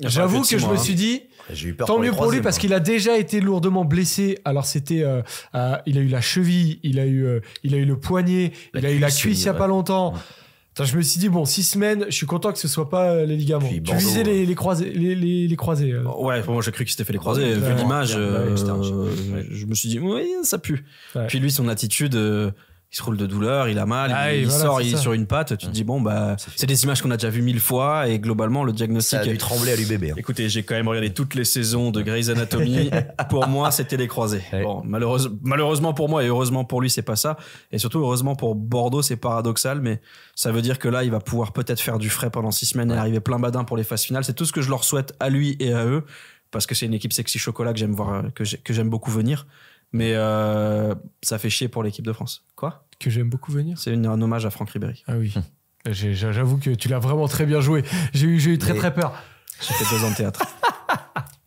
[0.00, 0.82] J'avoue que je mois, me hein.
[0.82, 1.22] suis dit,
[1.64, 2.60] eu peur tant mieux pour lui parce moi.
[2.60, 4.38] qu'il a déjà été lourdement blessé.
[4.44, 5.22] Alors c'était, euh,
[5.54, 8.52] euh, il a eu la cheville, il a eu, euh, il a eu le poignet,
[8.74, 9.58] La il a eu la cuisse, cuisse il y a ouais.
[9.58, 10.12] pas longtemps.
[10.12, 10.18] Ouais.
[10.84, 13.26] Je me suis dit bon, six semaines, je suis content que ce soit pas euh,
[13.26, 13.66] les ligaments.
[13.66, 15.92] Puis tu Bordeaux, visais les, les croisés, les, les, les croisés.
[15.92, 16.02] euh.
[16.04, 17.54] Ouais, pour moi j'ai cru qu'il s'était fait les croisés.
[17.54, 18.54] Vu l'image, euh,
[19.50, 20.84] je me suis dit, oui, ça pue.
[21.14, 21.26] Ouais.
[21.26, 22.50] Puis lui, son attitude, euh,
[22.90, 24.86] il se roule de douleur, il a mal, Ah, il, et il voilà, sort, c'est
[24.86, 25.02] il est ça.
[25.02, 25.58] sur une patte.
[25.58, 28.18] Tu te dis, bon, bah, c'est des images qu'on a déjà vues mille fois et
[28.18, 29.18] globalement, le Ça diagnostic.
[29.18, 30.04] a dû trembler à l'UBB.
[30.04, 30.14] hein.
[30.16, 32.88] Écoutez, j'ai quand même regardé toutes les saisons de Grey's Anatomy.
[33.28, 34.42] pour moi, c'était les croisés.
[34.54, 34.62] Ouais.
[34.62, 37.36] Bon, malheureuse- malheureusement pour moi et heureusement pour lui, c'est pas ça.
[37.72, 40.00] Et surtout, heureusement pour Bordeaux, c'est paradoxal, mais
[40.34, 42.90] ça veut dire que là, il va pouvoir peut-être faire du frais pendant six semaines
[42.90, 44.24] et arriver plein badin pour les phases finales.
[44.24, 46.04] C'est tout ce que je leur souhaite à lui et à eux,
[46.50, 49.46] parce que c'est une équipe sexy chocolat que j'aime voir, euh, que j'aime beaucoup venir.
[49.92, 52.44] Mais euh, ça fait chier pour l'équipe de France.
[52.56, 52.84] Quoi?
[52.98, 53.78] Que j'aime beaucoup venir.
[53.78, 55.02] C'est un hommage à Franck Ribéry.
[55.06, 55.32] Ah oui.
[55.90, 57.84] J'avoue que tu l'as vraiment très bien joué.
[58.12, 59.14] J'ai eu, très Mais- très peur.
[59.60, 60.42] J'ai fait deux ans de théâtre.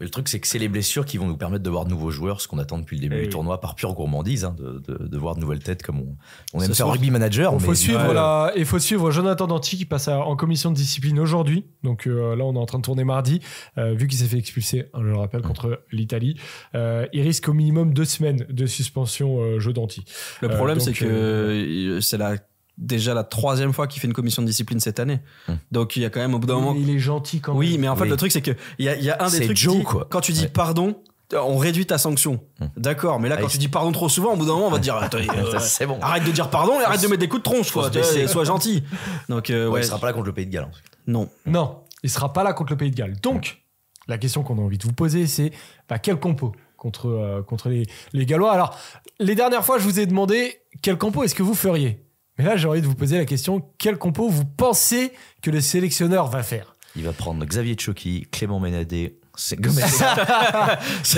[0.01, 1.91] Mais le truc, c'est que c'est les blessures qui vont nous permettre de voir de
[1.91, 3.29] nouveaux joueurs, ce qu'on attend depuis le début Eh du oui.
[3.31, 6.15] tournoi, par pure gourmandise, hein, de, de- de voir de nouvelles têtes comme on,
[6.53, 7.53] on aime faire rugby manager.
[7.53, 8.13] Il faut mais- suivre Ouais.
[8.15, 11.65] la, il faut suivre Jonathan Danti qui passe à- en commission de discipline aujourd'hui.
[11.83, 13.41] Donc euh, là, on est en train de tourner mardi.
[13.77, 16.35] Euh, vu qu'il s'est fait expulser, hein, je le rappelle, contre l'Italie,
[16.73, 20.03] euh, il risque au minimum deux semaines de suspension euh, jeu Danti.
[20.41, 22.37] Le problème, c'est que euh, c'est la,
[22.77, 25.19] déjà la troisième fois qu'il fait une commission de discipline cette année.
[25.47, 25.57] Hum.
[25.71, 26.73] Donc il y a quand même au bout d'un moment.
[26.75, 27.81] Il est gentil quand Oui, même.
[27.81, 28.09] mais en fait, Oui.
[28.09, 29.57] le truc, c'est qu'il y a, il y a un des trucs.
[29.57, 30.07] Joe, quoi.
[30.09, 30.47] Quand tu dis Ouais.
[30.49, 30.95] pardon,
[31.33, 32.41] on réduit ta sanction.
[32.59, 32.69] Hum.
[32.77, 34.71] D'accord, mais là, Ah, quand tu dis pardon trop souvent, au bout d'un moment, on
[34.71, 35.97] va te dire Attendez, euh, c'est bon.
[36.01, 37.89] arrête de dire pardon et arrête de mettre des coups de tronche, quoi.
[38.27, 38.83] Sois gentil.
[39.29, 39.81] Donc, euh, Ouais, ouais.
[39.81, 40.65] il sera pas là contre le Pays de Galles.
[40.65, 40.97] en tout cas.
[41.07, 41.29] Non.
[41.45, 43.15] Non, il sera pas là contre le Pays de Galles.
[43.21, 43.61] Donc,
[44.07, 45.51] la question qu'on a envie de vous poser, c'est
[45.87, 48.51] bah, quel compo contre, euh, contre les, les Gallois?
[48.51, 48.75] Alors,
[49.19, 52.03] les dernières fois, je vous ai demandé quel compo est-ce que vous feriez?
[52.37, 55.11] Mais là, j'ai envie de vous poser la question quel compo vous pensez
[55.41, 56.73] que le sélectionneur va faire?
[56.95, 61.15] Il va prendre Xavier Tchoki, Clément Ménadé, c'est Gomez, Parce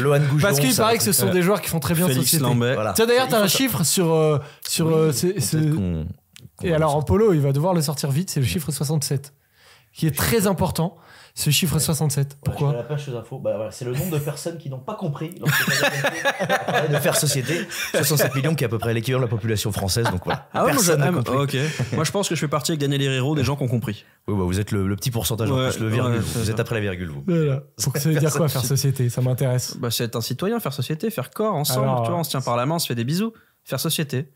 [0.00, 0.38] Lohan, Goujon.
[0.40, 2.42] Parce qu'il ça paraît que ce sont des joueurs qui font très bien Félix société.
[2.44, 2.74] Lambert.
[2.74, 2.92] Voilà.
[2.94, 4.12] Tiens, d'ailleurs, Il t'as un chiffre sur.
[4.12, 5.12] euh, sur euh,
[5.54, 6.06] Oui,
[6.62, 9.32] Et alors, en polo, il va devoir le sortir vite, c'est le chiffre 67,
[9.92, 10.96] qui est très important,
[11.36, 12.38] ce chiffre 67.
[12.44, 13.40] Pourquoi la pêche aux infos.
[13.40, 15.30] Bah, voilà, c'est le nombre de personnes qui n'ont pas compris
[16.90, 17.66] de faire société.
[17.92, 20.06] 67 millions, qui est à peu près l'équivalent de la population française.
[20.10, 20.48] Donc voilà.
[20.54, 21.58] Ah ouais, moi, Personne je- n'a ah, compris.
[21.58, 21.92] ok.
[21.94, 24.04] Moi, je pense que je fais partie avec Daniel Herrero des gens qui ont compris.
[24.28, 26.14] Oui, bah, vous êtes le, le petit pourcentage en plus, le virgule.
[26.14, 27.24] ouais, vous êtes après la virgule, vous.
[27.26, 27.62] Voilà.
[27.84, 29.08] Donc, ça veut dire quoi faire société?
[29.10, 29.76] Ça m'intéresse.
[29.76, 31.88] Bah, c'est être un citoyen, faire société, faire corps ensemble.
[31.88, 33.32] Alors, tu vois, on se tient par la main, on se fait des bisous.
[33.64, 34.30] Faire société.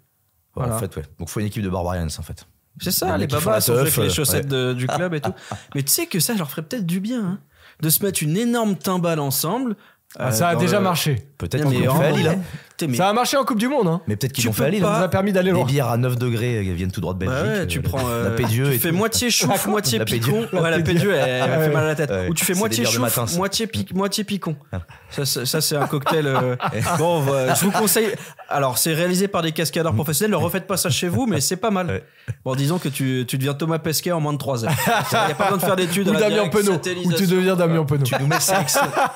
[0.57, 0.75] Voilà.
[0.75, 1.05] En fait, ouais.
[1.21, 2.45] Donc, faut une équipe de Barbarians, en fait.
[2.81, 5.33] C'est ça, Les les babas sont teuf, les euh, chaussettes de- du club et tout.
[5.75, 7.39] Mais tu sais que ça leur ferait peut-être du bien, hein,
[7.81, 9.77] de se mettre une énorme timbale ensemble.
[10.19, 11.28] Ah, euh, ça a dans déjà le- marché.
[11.39, 12.27] Peut-être Mais qu'ils l'ont fait à Lille.
[12.29, 12.87] hein.
[12.89, 13.87] mais- Ça a marché en Coupe du Monde.
[13.87, 14.01] Hein.
[14.09, 14.83] Mais peut-être qu'ils Tu l'ont fait à Lille.
[14.83, 14.93] pas- hein.
[14.95, 15.65] Ça nous a permis d'aller Les loin.
[15.65, 17.59] bières à 9 degrés euh, viennent tout droit de Bah Belgique.
[17.61, 17.99] ouais, tu euh, prends.
[17.99, 18.97] la euh, Pédieu tu et fais tout.
[18.97, 20.27] moitié chouf, moitié La picon.
[20.43, 20.61] Pédieu.
[20.61, 22.11] Ouais, la pédieu, elle, fait mal à la tête.
[22.11, 22.27] Ouais.
[22.29, 23.37] Ou tu fais C'est moitié bières chouf, matin, ça.
[23.37, 24.57] moitié, pic, moitié picon.
[25.11, 26.27] Ça, ça, ça, c'est un cocktail.
[26.27, 26.55] euh,
[26.99, 28.11] Bon, je vous conseille.
[28.51, 30.33] Alors, c'est réalisé par des cascadeurs professionnels.
[30.33, 31.87] Ne refaites pas ça chez vous, mais c'est pas mal.
[31.87, 32.05] Ouais.
[32.45, 34.71] Bon, disons que tu, tu deviens Thomas Pesquet en moins de 3 heures.
[34.87, 36.09] Il n'y a pas besoin de faire d'études.
[36.09, 36.71] Ou à la Damien direct, Penaud.
[36.73, 37.17] Ou satellisation.
[37.17, 38.03] tu deviens Damien Penaud.
[38.05, 39.13] Tu nous mets sélectionneur.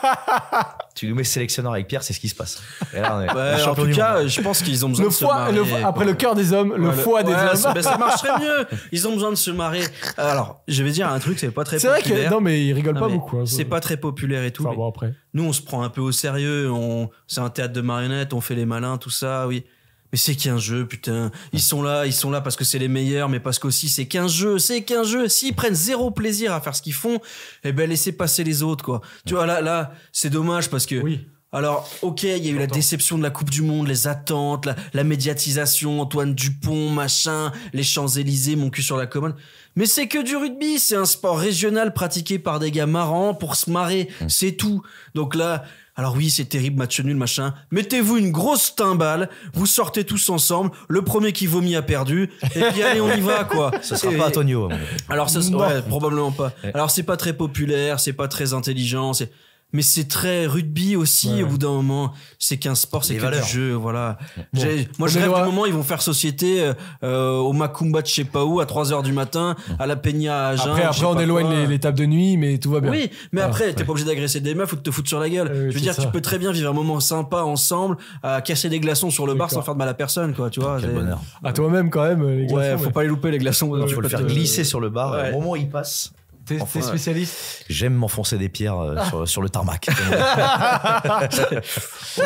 [0.95, 2.63] tu nous mets sélectionneur avec Pierre, c'est ce qui se passe.
[2.95, 5.05] Et là, on est Ouais, en champion tout du cas, je pense qu'ils ont besoin
[5.05, 6.05] Le de se foie, le foie- après quoi.
[6.05, 7.57] le cœur des hommes, le Ouais, foie des ouais, hommes.
[7.57, 8.67] ça, ben, ça marcherait mieux.
[8.93, 9.83] Ils ont besoin de se marrer.
[10.17, 12.31] Alors, je vais dire un truc, c'est pas très C'est vrai que populaire.
[12.31, 13.39] non mais il rigole Non, pas mais beaucoup.
[13.39, 14.63] hein, c'est pas très populaire et tout.
[14.63, 15.15] Enfin mais bon après.
[15.35, 16.71] Nous, on se prend un peu au sérieux.
[16.71, 18.33] On, c'est un théâtre de marionnettes.
[18.35, 19.65] On fait les malins, tout ça, oui.
[20.13, 21.31] Mais c'est qu'un jeu, putain.
[21.55, 24.05] Ils sont là, ils sont là parce que c'est les meilleurs, mais parce qu'aussi c'est
[24.05, 25.27] qu'un jeu, c'est qu'un jeu.
[25.27, 27.19] S'ils prennent zéro plaisir à faire ce qu'ils font,
[27.65, 29.01] eh ben laissez passer les autres, quoi.
[29.25, 30.97] Tu vois là, là, c'est dommage parce que.
[30.97, 31.27] Oui.
[31.55, 34.65] Alors, ok, il y a eu la déception de la Coupe du Monde, les attentes,
[34.65, 39.35] la, la médiatisation, Antoine Dupont, machin, les Champs-Élysées, mon cul sur la commode.
[39.77, 43.57] Mais c'est que du rugby, c'est un sport régional pratiqué par des gars marrants pour
[43.57, 44.81] se marrer, c'est tout.
[45.15, 47.53] Donc là, alors oui, c'est terrible, match nul, machin.
[47.71, 52.61] Mettez-vous une grosse timbale, vous sortez tous ensemble, le premier qui vomit a perdu, et
[52.73, 53.73] puis allez, on y va, quoi.
[53.83, 54.71] Ce sera Et- pas Antonio.
[55.11, 56.55] alors ça, ouais, probablement pas.
[56.65, 56.71] Ouais.
[56.73, 59.31] Alors c'est pas très populaire, c'est pas très intelligent, c'est
[59.73, 61.43] mais c'est très rugby aussi Ouais.
[61.43, 62.13] au bout d'un moment.
[62.39, 63.45] C'est qu'un sport, c'est Les que valeurs.
[63.45, 64.19] du jeu, voilà.
[64.53, 64.63] Bon.
[64.63, 68.07] Moi On je rêve du moment ils vont faire société euh, euh, au Macumba de
[68.07, 70.71] je sais pas où à 3h du matin, à la Peña à Agen.
[70.71, 72.91] Après après on éloigne les, les tables de nuit mais tout va bien.
[72.91, 75.21] Oui, mais Ah, après, t'es pas obligé d'agresser des meufs ou de te foutre sur
[75.21, 75.49] la gueule.
[75.49, 76.03] Euh, je veux dire, ça.
[76.03, 79.35] tu peux très bien vivre un moment sympa ensemble, à casser des glaçons sur le
[79.35, 80.79] bar sans faire de mal à personne, quoi, tu vois.
[80.81, 81.21] Quel bonheur.
[81.45, 83.69] À toi-même quand même les Ouais, glaçons, faut mais- pas les louper les glaçons.
[83.69, 85.13] Ouais, tu Faut peux le faire glisser sur le bar.
[85.13, 85.31] Ouais.
[85.31, 86.13] Au moment où il passe,
[86.57, 87.65] T'es Enfin, spécialiste?
[87.69, 89.89] j'aime m'enfoncer des pierres euh, sur, sur le tarmac.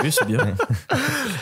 [0.02, 0.54] Oui, c'est bien.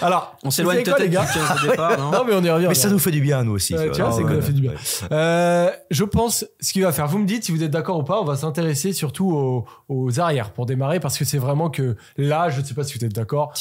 [0.02, 2.50] Alors, On s'éloigne peut-être les gars du 15 au départ, non Non mais on y
[2.50, 2.66] revient.
[2.68, 3.74] Mais ça nous fait du bien, nous aussi.
[3.74, 4.42] Ouais, tu vois, c'est ouais.
[4.42, 4.72] fait du bien.
[4.72, 4.78] Ouais.
[5.12, 8.02] Euh, je pense, ce qu'il va faire, vous me dites si vous êtes d'accord ou
[8.04, 11.96] pas, on va s'intéresser surtout aux, aux arrières pour démarrer parce que c'est vraiment que
[12.16, 13.52] là, je ne sais pas si vous êtes d'accord,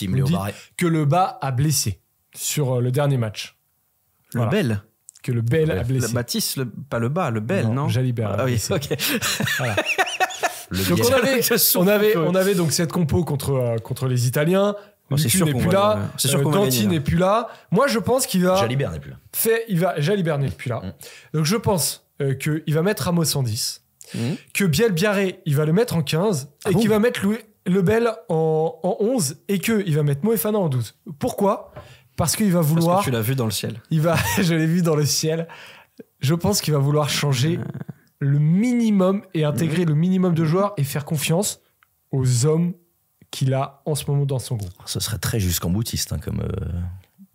[0.77, 1.99] que le bas a blessé
[2.35, 3.57] sur euh, le dernier match.
[4.33, 4.51] Le Voilà.
[4.51, 4.83] bel.
[5.23, 6.13] Que le Bel a Le blessé.
[6.13, 8.89] Baptiste, le- pas le bas, le bel, non, Jalibert a Ah oui, ok.
[10.69, 11.41] Le Donc on avait,
[11.75, 14.75] on, avait, on avait donc cette compo contre, euh, contre les Italiens.
[15.09, 15.95] Bon, c'est sûr n'est qu'on plus là.
[15.99, 17.47] le- c'est sûr euh, Danti n'est plus là.
[17.71, 19.17] Moi, je pense qu'il va Jalibert n'est plus là.
[19.33, 20.81] fait, il va, Jalibert n'est plus là.
[20.83, 21.37] Mm.
[21.37, 23.81] Donc je pense euh, qu'il va mettre Ramos en 10,
[24.15, 24.19] Mm.
[24.53, 27.23] que Biel Biarré, il va le mettre en 15, Ah et bon qu'il va mettre
[27.23, 30.95] Louis Lebel en, en 11, et qu'il va mettre Moefana en 12.
[31.19, 31.71] Pourquoi?
[32.15, 33.81] Parce qu'il va Parce vouloir, que tu l'as vu dans le ciel.
[33.89, 35.47] il va, je l'ai vu dans le ciel,
[36.19, 37.59] je pense qu'il va vouloir changer
[38.19, 41.59] le minimum et intégrer le minimum de joueurs et faire confiance
[42.11, 42.73] aux hommes
[43.31, 44.71] qu'il a en ce moment dans son groupe.
[44.85, 46.39] Ce serait très jusqu'en boutiste, hein, comme.
[46.41, 46.47] euh,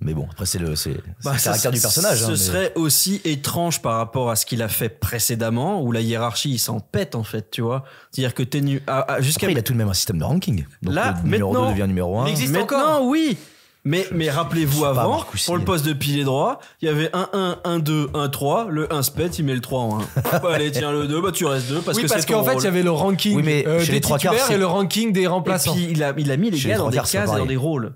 [0.01, 2.19] Mais bon, après, c'est le, c'est, c'est Bah, le caractère du personnage.
[2.21, 5.91] Ce hein, mais- serait aussi étrange par rapport à ce qu'il a fait précédemment, où
[5.91, 7.83] la hiérarchie, il s'en pète, en fait, tu vois.
[8.13, 10.19] C'est-à-dire que t'es nu, à- à- jusqu'à Après, il a tout de même un système
[10.19, 10.65] de ranking.
[10.83, 12.29] Donc, Là, le numéro maintenant, 2 devient numéro 1.
[12.29, 13.05] il existe Maintenant, encore.
[13.07, 13.37] oui.
[13.85, 17.59] Mais, mais rappelez-vous avant, pour le poste de pilier droit, il y avait un 1,
[17.65, 18.67] 1, 2, 1, 3.
[18.71, 20.03] Le 1 se pète, il met le 3 en 1.
[20.43, 22.57] bah, allez, tiens, le 2, bah, tu restes 2 parce oui, que parce qu'en fait,
[22.57, 24.59] il y avait le ranking Oui, mais euh, des les trois quarts, titulaires c'est- et
[24.59, 25.73] le ranking des Et remplaçants.
[25.75, 27.39] puis, il a, il a mis les Chez gars les dans des quarts, cases et
[27.39, 27.95] dans des rôles.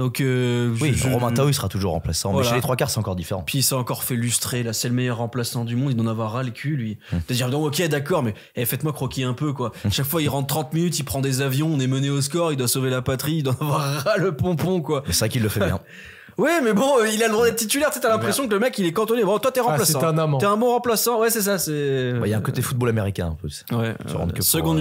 [0.00, 2.32] Donc, euh, Oui, je- Romain Tao, il sera toujours remplaçant.
[2.32, 3.42] Mais chez les trois quarts, c'est encore différent.
[3.44, 6.06] Puis il s'est encore fait lustrer, là, c'est le meilleur remplaçant du monde, il doit
[6.06, 6.98] en avoir ras le cul, lui.
[7.12, 7.20] Hum.
[7.28, 9.72] De dire, donc, ok, d'accord, mais eh, faites-moi croquer un peu, quoi.
[9.90, 12.50] Chaque fois, il rentre 30 minutes, il prend des avions, on est mené au score,
[12.50, 15.02] il doit sauver la patrie, il doit en avoir ras le pompon, quoi.
[15.10, 15.80] C'est vrai qu'il le fait bien.
[16.38, 18.54] Ouais, mais bon, euh, il a le droit d'être titulaire, tu sais, t'as l'impression que
[18.54, 19.24] le mec, il est cantonné.
[19.24, 20.00] Bon, toi, t'es Ah, remplaçant.
[20.00, 20.38] c'est un amant.
[20.38, 22.14] T'es un bon remplaçant, ouais, c'est ça, c'est.
[22.14, 23.48] Bah, Il y a un côté football américain un peu.
[23.76, 24.78] Ouais, se rendre que pour, seconde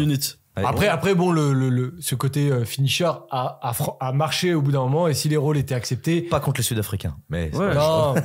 [0.59, 0.63] euh.
[0.63, 0.67] Ouais.
[0.69, 4.61] Après, après bon, le, le- le- ce côté euh, finisher a, a, a marché au
[4.61, 6.21] bout d'un moment et si les rôles étaient acceptés.
[6.21, 7.15] Pas contre les Sud-Africains.
[7.29, 7.73] Mais Ouais.
[7.73, 8.15] Non,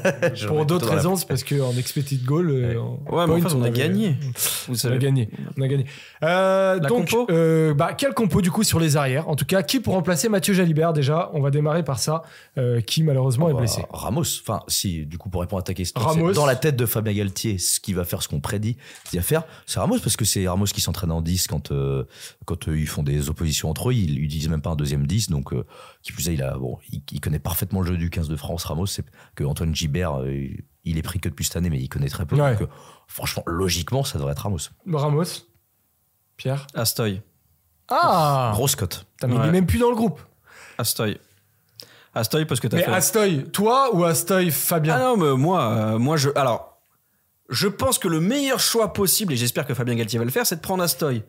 [0.49, 3.55] pour d'autres raisons, c'est parce qu'en expected goal, euh, en Ouais, mais en point, fait,
[3.57, 4.17] on a avait- gagné.
[4.21, 4.99] Vous On a savez.
[4.99, 5.29] gagné.
[5.59, 5.87] On a gagné.
[6.23, 9.29] Euh, La donc, compo euh, bah, quel compo du coup sur les arrières?
[9.29, 10.93] En tout cas, qui pour remplacer Mathieu Jalibert?
[10.93, 12.23] Déjà On va démarrer par ça,
[12.59, 13.83] euh, qui malheureusement est Bah, blessé.
[13.91, 16.33] Ramos, enfin, si, du coup, pour répondre à ta question, Ramos.
[16.33, 19.19] dans la tête de Fabien Galtier, ce qui va faire ce qu'on prédit, ce qu'il
[19.19, 22.05] va faire, c'est Ramos, parce que c'est Ramos qui s'entraîne en 10 quand, euh,
[22.47, 25.31] quand euh, ils font des oppositions entre eux, ils n'utilisent même pas un deuxième 10,
[25.31, 25.65] donc, euh,
[26.03, 28.37] qui plus est, il, a, bon, il, il connaît parfaitement le jeu du 15 de
[28.37, 29.05] France, Ramos, c'est
[29.35, 30.47] que Antoine Gibert, euh,
[30.85, 32.53] il est pris que depuis cette année, mais il connaît très peu, Ouais.
[32.53, 32.67] donc, euh,
[33.07, 34.59] franchement, logiquement, ça devrait être Ramos.
[34.93, 35.25] Ramos
[36.37, 37.23] Pierre Astoy.
[37.89, 39.07] Ah Grosse cote.
[39.27, 39.51] Mais Ouais.
[39.51, 40.21] même plus dans le groupe.
[40.79, 41.19] Astoy.
[42.15, 42.93] Astoy parce que t'as Mais fait.
[42.93, 44.95] Astoy, toi ou Astoy Fabien?
[44.97, 46.31] Ah non, mais moi, euh, moi je.
[46.37, 46.81] Alors,
[47.51, 50.47] je pense que le meilleur choix possible, et j'espère que Fabien Galtier va le faire,
[50.47, 51.23] c'est de prendre Astoy.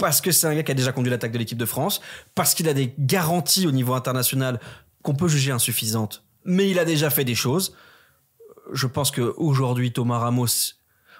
[0.00, 2.00] Parce que c'est un gars qui a déjà conduit l'attaque de l'équipe de France,
[2.34, 4.58] parce qu'il a des garanties au niveau international
[5.02, 7.76] qu'on peut juger insuffisantes, mais il a déjà fait des choses.
[8.72, 10.46] Je pense que aujourd'hui Thomas Ramos,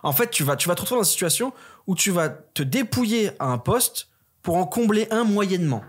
[0.02, 1.52] en fait, tu vas, tu vas te retrouver dans une situation
[1.86, 4.08] où tu vas te dépouiller à un poste
[4.40, 5.84] pour en combler un moyennement.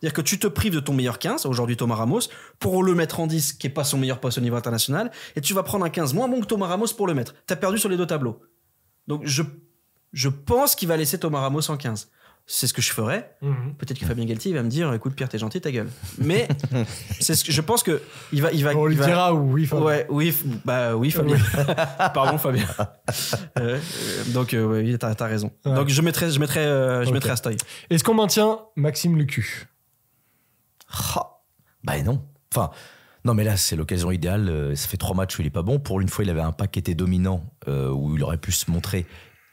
[0.00, 2.22] C'est-à-dire que tu te prives de ton meilleur 15, aujourd'hui Thomas Ramos,
[2.58, 5.40] pour le mettre en 10, qui est pas son meilleur poste au niveau international, et
[5.40, 7.34] tu vas prendre un 15 moins bon que Thomas Ramos pour le mettre.
[7.46, 8.40] Tu as perdu sur les deux tableaux.
[9.06, 9.44] Donc je,
[10.12, 12.10] je pense qu'il va laisser Thomas Ramos en 15
[12.46, 13.34] c'est ce que je ferais.
[13.40, 13.74] Mhm.
[13.78, 15.88] Peut-être que Fabien Galtier va me dire écoute Pierre t'es gentil ta gueule.
[16.18, 16.48] Mais
[17.20, 19.32] c'est ce que je pense que il va il va On lui il va- dira
[19.34, 19.66] oui.
[19.66, 19.84] Fabien.
[19.86, 21.36] Ouais, oui, f- bah oui, Fabien.
[22.14, 22.66] Pardon, Fabien.
[23.58, 23.78] Euh,
[24.28, 25.50] donc, euh, ouais, oui, t'as as raison.
[25.66, 25.74] Ouais.
[25.74, 27.14] Donc, je mettrai, je mettrai, euh, je Ok.
[27.14, 27.56] mettrai Astoy.
[27.90, 29.66] Est-ce qu'on maintient Maxime Lucu
[31.16, 31.38] Ah,
[31.84, 32.24] bah non.
[32.52, 32.70] Enfin,
[33.24, 34.48] non, mais là, c'est l'occasion idéale.
[34.48, 35.78] Euh, Ça fait trois matchs où il est pas bon.
[35.78, 38.52] Pour une fois, il avait un pack qui était dominant, euh, où il aurait pu
[38.52, 39.06] se montrer.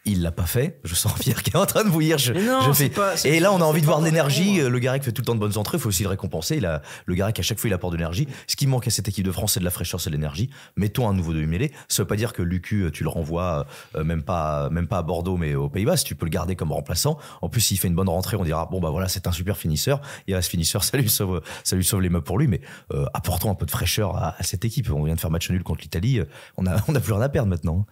[0.06, 0.80] Il l'a pas fait.
[0.86, 2.18] Je sens Pierre qui est en train de bouillir.
[2.18, 2.90] Je, non, je fais.
[2.90, 4.60] pas- Et là, on a envie de voir de l'énergie.
[4.62, 5.78] Le Garec fait tout le temps de bonnes entrées.
[5.78, 6.58] Il faut aussi le récompenser.
[6.58, 8.28] Il a, le Garec, à chaque fois, il apporte de l'énergie.
[8.48, 10.50] Ce qui manque à cette équipe de France, c'est de la fraîcheur, c'est de l'énergie.
[10.78, 11.72] Mettons un nouveau demi-mêlée.
[11.90, 15.00] Ça veut pas dire que Lucu, euh, tu le renvoies, euh, même pas, même pas
[15.00, 15.98] à Bordeaux, mais aux Pays-Bas.
[15.98, 17.18] Si tu peux le garder comme remplaçant.
[17.42, 19.58] En plus, s'il fait une bonne rentrée, on dira, bon, bah voilà, c'est un super
[19.58, 20.02] finisseur.
[20.28, 20.84] Il reste finisseur.
[20.90, 22.48] Ça lui sauve, ça lui sauve les meubles pour lui.
[22.48, 22.62] Mais,
[22.94, 24.90] euh, apportons un peu de fraîcheur à, à cette équipe.
[24.92, 26.20] On vient de faire match nul contre l'Italie.
[26.20, 26.26] Euh,
[26.58, 27.86] On a, on a plus rien à perdre maintenant.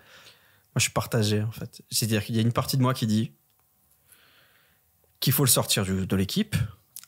[0.78, 1.82] Moi, je suis partagé, en fait.
[1.90, 3.32] C'est-à-dire qu'il y a une partie de moi qui dit
[5.20, 6.56] qu'il faut le sortir du- de l'équipe.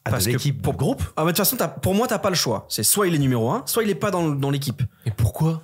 [0.05, 1.03] À Parce de l'équipe, pour- pour groupe?
[1.15, 2.65] Ah, mais de toute façon, pour moi, t'as pas le choix.
[2.67, 4.82] C'est soit il est numéro 1, soit il est pas dans, dans l'équipe.
[5.05, 5.61] Et pourquoi?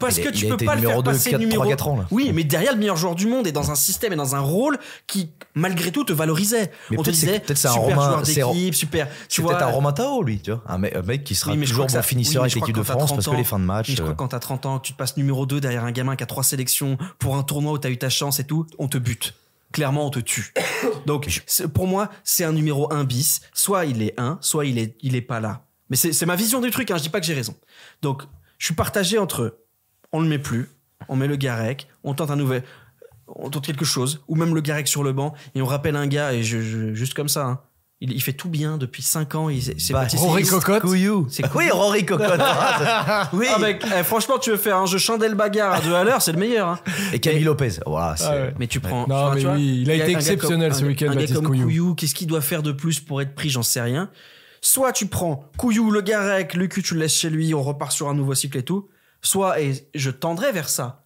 [0.00, 1.96] Parce Il que tu peux pas le faire deux, passer quatre- numéro trois, quatre ans,
[1.98, 2.06] là.
[2.10, 4.40] Oui, mais derrière le meilleur joueur du monde et dans un système et dans un
[4.40, 6.70] rôle qui, malgré tout, te valorisait.
[6.90, 9.08] Mais On te disait, peut-être c'est un super Romain- joueur d'équipe, super.
[9.28, 10.62] Tu vois, peut-être un Romain Tao, lui, tu vois.
[10.66, 12.82] Un mec, un mec qui sera Oui, mais toujours bon finisseur oui, avec l'équipe de
[12.82, 13.88] France parce 30 que les fins de match.
[13.88, 15.60] Mais je crois euh, que quand t'as 30 ans, que tu te passes numéro 2
[15.60, 18.40] derrière un gamin qui a trois sélections pour un tournoi où t'as eu ta chance
[18.40, 19.34] et tout, on te bute.
[19.72, 20.54] Clairement, on te tue.
[21.06, 21.42] Donc,
[21.74, 23.40] pour moi, c'est un numéro 1 bis.
[23.52, 25.62] Soit il est 1, soit il est, il est pas là.
[25.90, 27.54] Mais c'est c'est ma vision du truc, hein, je dis pas que j'ai raison.
[28.02, 28.22] Donc,
[28.58, 29.58] je suis partagé entre
[30.12, 30.68] on le met plus,
[31.08, 32.62] on met le Garec, on tente un nouvel.
[33.26, 36.06] On tente quelque chose, ou même le Garec sur le banc, et on rappelle un
[36.06, 37.60] gars, et je, je- juste comme ça, hein,
[38.00, 39.50] il, il fait tout bien depuis 5 ans.
[39.50, 40.44] il- C'est Bah, Rory.
[40.44, 40.82] Cocotte.
[40.84, 42.40] Oui, Rory Cocotte.
[43.34, 43.46] oui.
[43.54, 46.22] Ah mec, eh, franchement, tu veux faire un jeu chandelle bagarre à deux à l'heure,
[46.22, 46.68] c'est le meilleur.
[46.68, 46.78] hein.
[47.12, 47.72] Et Camille Lopez.
[47.84, 48.14] Voilà.
[48.20, 48.54] Ah ouais.
[48.58, 49.06] Mais tu prends.
[49.06, 51.42] Non, mais tu vois, oui, il a été exceptionnel comme- ce week-end, Baptiste.
[51.42, 54.10] Couillou, qu'est-ce qu'il doit faire de plus pour être pris J'en sais rien.
[54.62, 57.92] Soit tu prends Couillou, le Garec, le cul, tu le laisses chez lui, on repart
[57.92, 58.88] sur un nouveau cycle et tout.
[59.22, 61.04] Soit, et je tendrai vers ça,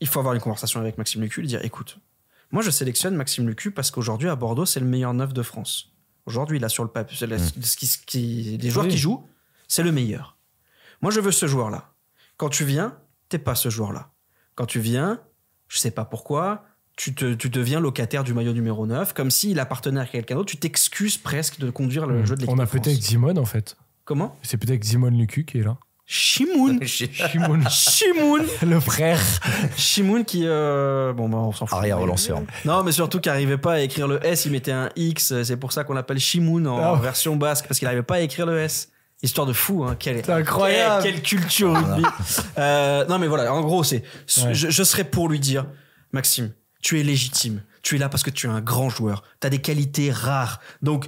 [0.00, 1.98] il faut avoir une conversation avec Maxime Lucu, lui dire écoute,
[2.50, 5.92] moi je sélectionne Maxime Lucu parce qu'aujourd'hui à Bordeaux, c'est le meilleur neuf de France.
[6.26, 9.26] Aujourd'hui, là sur le papier, c'est le- ce qui, ce qui- les joueurs qui jouent,
[9.68, 10.36] c'est le meilleur.
[11.00, 11.92] Moi je veux ce joueur-là.
[12.36, 14.10] Quand tu viens, t'es pas ce joueur-là.
[14.54, 15.20] Quand tu viens,
[15.68, 16.64] je sais pas pourquoi,
[16.96, 20.50] tu, te, tu deviens locataire du maillot numéro 9, comme s'il appartenait à quelqu'un d'autre,
[20.50, 22.60] tu t'excuses presque de conduire le jeu de l'équipe Hmm.
[22.60, 23.76] On a peut-être Zimone en fait.
[24.04, 24.36] Comment?
[24.42, 25.78] C'est peut-être Zimone Lucu qui est là.
[26.14, 27.66] Shimoun Shimoun.
[27.70, 29.18] Shimoun le frère.
[29.78, 30.42] Shimoun qui...
[30.44, 31.78] euh, Bon, bah, on s'en fout.
[31.78, 32.42] Arrière relanceur.
[32.66, 35.56] Non, mais surtout qu'il n'arrivait pas à écrire le S, il mettait un X, c'est
[35.56, 38.44] pour ça qu'on l'appelle Shimoun en Ah version basque, parce qu'il n'arrivait pas à écrire
[38.44, 38.90] le S.
[39.22, 39.96] Histoire de fou, hein.
[39.98, 41.02] Quelle, C'est incroyable.
[41.02, 42.02] Quelle, quelle culture rugby.
[42.58, 44.02] Euh, non, mais voilà, en gros, c'est,
[44.44, 44.52] Ouais.
[44.52, 45.64] je, je serais pour lui dire,
[46.12, 46.52] Maxime,
[46.82, 47.62] tu es légitime.
[47.82, 49.22] Tu es là parce que tu es un grand joueur.
[49.40, 50.60] Tu as des qualités rares.
[50.82, 51.06] Donc,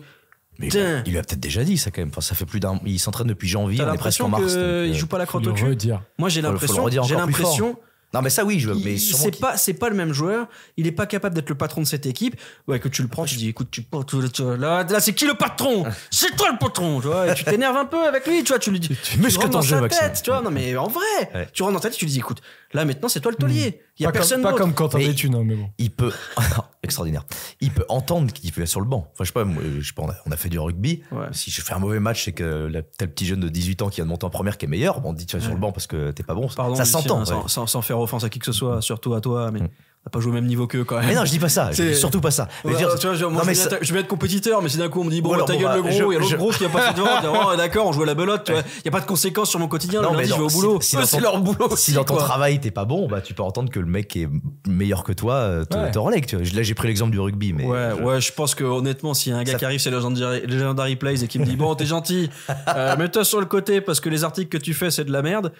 [0.58, 2.10] Mais il, il lui a peut-être déjà dit ça quand même.
[2.10, 2.80] Enfin, ça fait plus d'un.
[2.86, 3.78] Il s'entraîne depuis janvier.
[3.78, 4.54] t'as On est presque en l'impression mars.
[4.54, 5.64] donc, euh, joue pas la crotte au le cul.
[5.64, 6.02] redire.
[6.18, 7.76] Moi, j'ai l'impression, redire j'ai l'impression,
[8.12, 8.70] Non, mais ça oui, je.
[8.70, 10.46] il- Mais c'est qu'il- pas, c'est pas le même joueur.
[10.76, 12.36] Il est pas capable d'être le patron de cette équipe.
[12.68, 15.12] Ouais, que tu le prends, tu dis, écoute, tu portes, tu vois, là, là, c'est
[15.14, 15.84] qui le patron?
[16.12, 17.28] C'est toi le patron, tu vois.
[17.32, 19.48] Et tu t'énerves un peu avec lui, tu vois, tu lui dis, tu, rentres ton
[19.48, 20.00] dans jeu, sa Maxime.
[20.04, 20.42] tête, tu vois.
[20.42, 21.02] Non, mais en vrai,
[21.34, 21.48] Ouais.
[21.52, 22.40] tu rentres dans ta tête, tu lui dis, écoute,
[22.72, 23.80] là, maintenant, c'est toi le taulier.
[23.96, 25.70] Il y a Pas, personne comme, pas comme Quentin Mais- Béthune, hein, mais bon.
[25.78, 26.12] il peut
[26.82, 27.24] extraordinaire
[27.60, 29.86] il peut entendre qu'il peut être sur le banc enfin je sais pas moi, je
[29.86, 31.26] sais pas on a, on a fait du rugby Ouais.
[31.32, 33.88] si je fais un mauvais match c'est que la- tel petit jeune de 18 ans
[33.88, 35.52] qui vient de monter en première qui est meilleur bon on dit tu vas sur
[35.52, 37.48] le banc parce que t'es pas bon Pardon, ça s'entend sans, ouais.
[37.48, 39.68] sans- sans faire offense à qui que ce soit, surtout à toi, mais Mm.
[40.06, 41.06] N'a pas joué au même niveau qu'eux quand même.
[41.06, 42.90] mais non je dis pas ça je dis surtout pas ça Mais Ouais, je veux
[42.90, 44.76] dire- tu vois, genre, moi, non, je, ça- être, je vais être compétiteur, mais si
[44.76, 45.96] d'un coup on me dit bon, Ou alors, ta bon, gueule bah, le gros, je-
[45.96, 48.06] il y a l'autre gros qui a pas fait dis, oh, d'accord, on joue à
[48.06, 48.60] la belote, tu vois.
[48.78, 50.40] Il y a pas de conséquences sur mon quotidien, Non, le mais lundi je vais
[50.40, 50.78] non, au si- boulot.
[50.82, 51.74] si dans c'est leur boulot.
[51.76, 54.22] si dans ton travail t'es pas bon bah tu peux entendre que le mec qui
[54.24, 54.28] est
[54.68, 55.90] meilleur que toi euh, te, Ouais.
[55.90, 56.44] te relègue tu vois.
[56.54, 59.34] là j'ai pris l'exemple du rugby mais Ouais, ouais, je pense que honnêtement, s'il y
[59.34, 61.74] a un gars Ça- qui arrive, c'est Legendary, Legendary Plays et qui me dit bon,
[61.74, 62.28] t'es gentil,
[62.76, 65.22] euh, mets-toi sur le côté parce que les articles que tu fais, c'est de la
[65.22, 65.52] merde.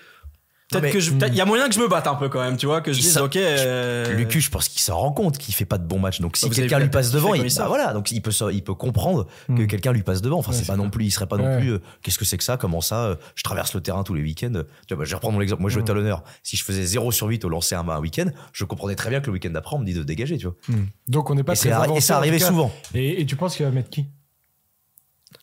[0.81, 2.57] Peut-être que je, il y a moyen que je me batte un peu quand même,
[2.57, 3.37] tu vois, que je dise, ok.
[3.37, 4.15] Euh...
[4.15, 6.21] Lucu, je pense qu'il s'en rend compte qu'il fait pas de bons matchs.
[6.21, 9.27] Donc si quelqu'un lui passe devant, il, bah, voilà, donc il peut, il peut comprendre
[9.49, 9.67] que hmm.
[9.67, 10.39] quelqu'un lui passe devant.
[10.39, 11.73] Enfin, c'est pas non plus, il serait pas non plus.
[11.73, 12.57] Euh, qu'est-ce que c'est que ça?
[12.57, 14.63] Comment ça euh, Je traverse le terrain tous les week-ends?
[14.87, 15.63] Tu vois, bah, je vais reprendre mon exemple.
[15.63, 15.87] Moi, je vais hmm.
[15.87, 16.25] talonneur.
[16.43, 19.21] Si je faisais 0 sur 8 au lancer un, un week-end, je comprenais très bien
[19.21, 20.57] que le week-end d'après, on me dit de dégager, tu vois.
[20.69, 20.87] Hmm.
[21.09, 22.73] Donc on n'est pas et très Et ça arrivait souvent.
[22.95, 24.07] Et tu penses qu'il va mettre qui?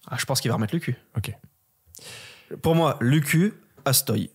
[0.08, 0.96] Ah, je pense qu'il va remettre Lucu.
[1.16, 1.32] Ok.
[2.62, 3.54] Pour moi, Lucu,
[3.86, 4.30] Astoy.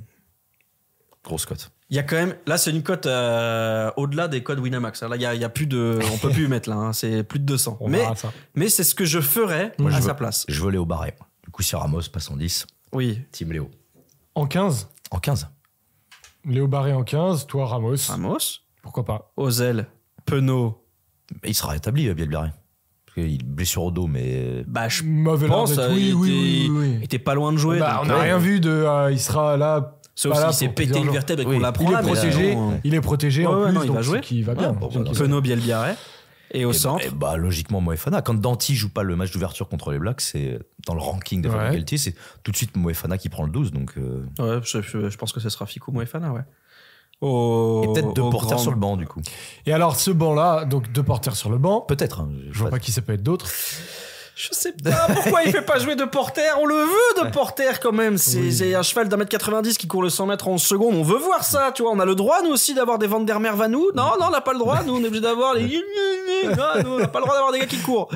[1.26, 1.72] Grosse cote.
[1.90, 5.02] Il y a quand même, là c'est une cote euh, au-delà des codes Winamax.
[5.02, 6.92] Là il y a, plus de, on peut plus y mettre là, hein.
[6.92, 7.78] c'est plus de 200.
[7.88, 8.04] mais
[8.54, 10.44] mais c'est ce que je ferais à sa place.
[10.48, 11.14] Je veux Léo Barré.
[11.42, 12.66] Du coup sur Ramos passe en 10.
[12.92, 13.20] Oui.
[13.32, 13.70] Team Léo.
[14.36, 15.48] En 15 En 15.
[16.44, 17.96] Léo Barré en 15, toi Ramos.
[18.08, 18.38] Ramos.
[18.82, 19.88] Pourquoi pas Ozel,
[20.26, 20.80] Penaud.
[21.44, 22.50] Il sera rétabli Biel Barré.
[23.12, 24.62] Qu'il blessure au dos, mais.
[24.68, 25.02] Bah, je
[25.48, 25.76] pense.
[25.90, 27.78] Oui, oui, oui, Il était pas loin de jouer.
[27.80, 28.70] Bah, on n'a rien vu de.
[28.70, 31.84] Euh, il sera là Sauf s'il s'est pété une vertèbre et qu'on l'apprend.
[31.90, 32.58] Il est protégé.
[32.84, 33.88] il est protégé en plus.
[33.88, 34.20] Va jouer.
[34.30, 34.74] Il va bien.
[34.74, 35.92] Penaud, Bielbiaré.
[36.52, 38.22] Et au centre et bah, Logiquement, Moefana.
[38.22, 41.48] Quand Danti joue pas le match d'ouverture contre les Blacks, c'est dans le ranking de
[41.48, 41.84] ouais.
[41.96, 42.14] C'est
[42.44, 43.72] tout de suite Moefana qui prend le 12.
[43.72, 44.24] Donc, euh.
[44.38, 46.42] Ouais, je, pense que ce sera Fico Moefana, ouais.
[46.42, 49.20] et peut-être deux porteurs sur le banc, du coup.
[49.66, 51.80] Et alors, ce banc-là, donc deux porteurs sur le banc.
[51.80, 52.20] Peut-être.
[52.20, 53.50] Hein, je vois pas qui ça peut être d'autres.
[54.36, 56.42] Je sais pas pourquoi il fait pas jouer de porter.
[56.60, 58.18] On le veut de porter quand même.
[58.18, 60.94] C'est un cheval d'un mètre 90 qui court le 100 mètres en seconde.
[60.94, 61.92] On veut voir ça, tu vois.
[61.92, 63.92] On a le droit, nous aussi, d'avoir des Van der Mervanou.
[63.94, 64.82] Non, non, on n'a pas le droit.
[64.82, 65.82] Nous, on est obligé d'avoir les.
[66.44, 66.52] Non,
[66.84, 68.10] on n'a pas le droit d'avoir des gars qui courent.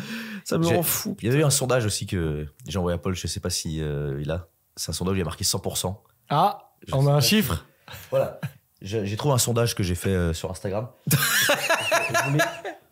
[0.44, 1.16] Ça me rend fou.
[1.22, 3.14] Il y a eu un sondage aussi que j'ai envoyé à Paul.
[3.14, 4.46] Je sais pas si euh, il a.
[4.76, 5.96] C'est un sondage où il a marqué 100%.
[6.28, 7.64] Ah, on a un chiffre?
[8.10, 8.38] Voilà.
[8.82, 10.88] J'ai trouvé un sondage que j'ai fait euh, sur Instagram.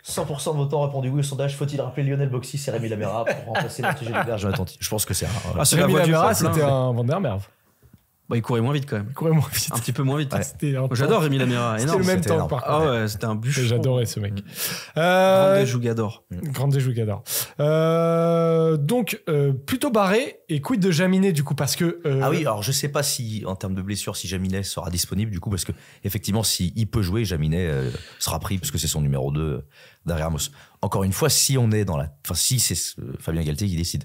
[0.09, 1.57] 100% de votants ont répondu oui au sondage.
[1.57, 4.07] Faut-il rappeler Lionel Boxy et Rémi Lamera pour remplacer Martin
[4.37, 5.31] Jonathan Je pense que c'est un.
[5.59, 7.05] Ah, Rémi Lamera, c'était un Van
[8.29, 9.07] Bah, il courait moins vite quand même.
[9.09, 9.71] Il courait moins vite.
[9.73, 10.35] Un petit peu moins vite.
[10.93, 11.79] J'adore Rémi Lamera.
[11.79, 13.61] C'était le même temps, par Ah ouais, c'était un bûche.
[13.61, 14.35] J'adorais ce mec.
[14.99, 16.25] Euh, Grande Jougador.
[16.31, 17.23] Grande Jougador.
[17.59, 20.41] Euh, donc, euh, plutôt barré.
[20.51, 22.01] Et quid de Jaminet, du coup, parce que.
[22.07, 24.91] Euh, ah oui, alors je sais pas si, en termes de blessure, si Jaminet sera
[24.91, 25.73] disponible, du coup, parce que,
[26.05, 29.65] effectivement, s'il il peut jouer, Jaminet euh, sera pris, parce que c'est son numéro 2
[30.07, 30.51] derrière Moss.
[30.83, 32.13] Encore une fois, si on est dans la.
[32.25, 34.05] Enfin, si c'est Fabien Galtier qui décide.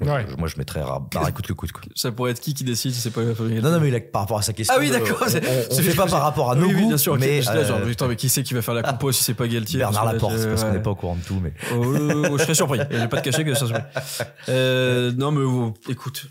[0.00, 1.72] Moi, je, mettrais barre coûte que coûte.
[1.72, 1.82] Quoi.
[1.94, 4.42] Ça pourrait être qui qui décide si c'est pas Non, non, mais par rapport à
[4.42, 4.74] sa question.
[4.76, 5.22] Ah oui, d'accord.
[5.22, 7.16] On, on, fait pas par rapport à nos oui, bien sûr.
[7.16, 9.48] Mais, euh, genre, putain, mais qui c'est qui va faire la compo si c'est pas
[9.48, 11.40] Galtier Bernard Laporte, parce qu'on n'est pas au courant de tout.
[11.42, 11.54] Mais...
[11.72, 12.78] Oh, oh, oh, je serais surpris.
[12.90, 13.72] Je vais pas te cacher que ça se
[14.50, 16.26] euh, Non, mais écoute.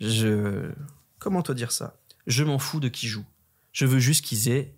[0.00, 0.70] Je.
[1.18, 1.96] Comment te dire ça?
[2.26, 3.24] Je m'en fous de qui joue.
[3.72, 4.72] Je veux juste qu'ils aient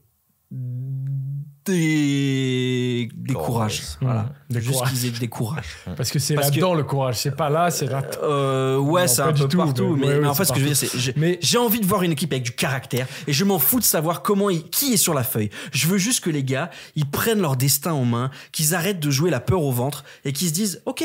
[1.69, 3.83] des, des courages.
[4.01, 4.33] Voilà.
[4.49, 5.77] Des Juste qu'ils aient des courages.
[5.97, 8.03] Parce que c'est là-dedans le courage, c'est pas là, c'est là.
[8.23, 9.97] Euh, ouais, c'est un peu partout.
[9.97, 12.33] Mais, en fait, ce que je veux dire, c'est j'ai envie de voir une équipe
[12.33, 15.51] avec du caractère et je m'en fous de savoir comment qui est sur la feuille.
[15.73, 19.11] Je veux juste que les gars, ils prennent leur destin en main, qu'ils arrêtent de
[19.11, 21.05] jouer la peur au ventre et qu'ils se disent, ok,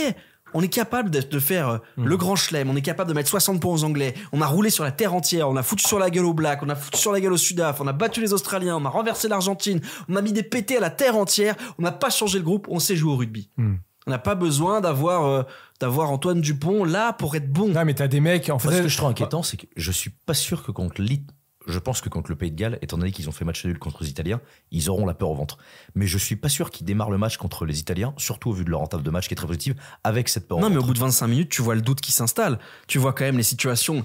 [0.54, 2.06] on est capable de, faire euh, hmm.
[2.06, 4.70] le grand chelem, on est capable de mettre 60 points aux Anglais, on a roulé
[4.70, 7.00] sur la terre entière, on a foutu sur la gueule aux Blacks, on a foutu
[7.00, 10.16] sur la gueule aux Sudaf, on a battu les Australiens, on a renversé l'Argentine, on
[10.16, 12.80] a mis des pétés à la terre entière, on n'a pas changé le groupe, on
[12.80, 13.50] sait jouer au rugby.
[13.58, 13.76] Hmm.
[14.06, 15.44] On n'a pas besoin d'avoir euh,
[15.80, 17.70] d'avoir Antoine Dupont là pour être bon.
[17.70, 18.50] Non, mais t'as des mecs.
[18.50, 21.02] En fait, ce que je trouve inquiétant, c'est que je suis pas sûr que contre
[21.02, 21.30] l'It
[21.68, 23.80] je pense que contre le Pays de Galles, étant donné qu'ils ont fait match nul
[23.80, 24.42] contre les Italiens,
[24.72, 25.58] ils auront la peur au ventre.
[25.96, 28.66] Mais je suis pas sûr qu'ils démarrent le match contre les Italiens, surtout au vu
[28.66, 30.76] de leur entame de match qui est très positive, avec cette peur non, au ventre.
[30.76, 32.60] Non, mais au bout de 25 minutes, tu vois le doute qui s'installe.
[32.88, 34.04] Tu vois quand même les situations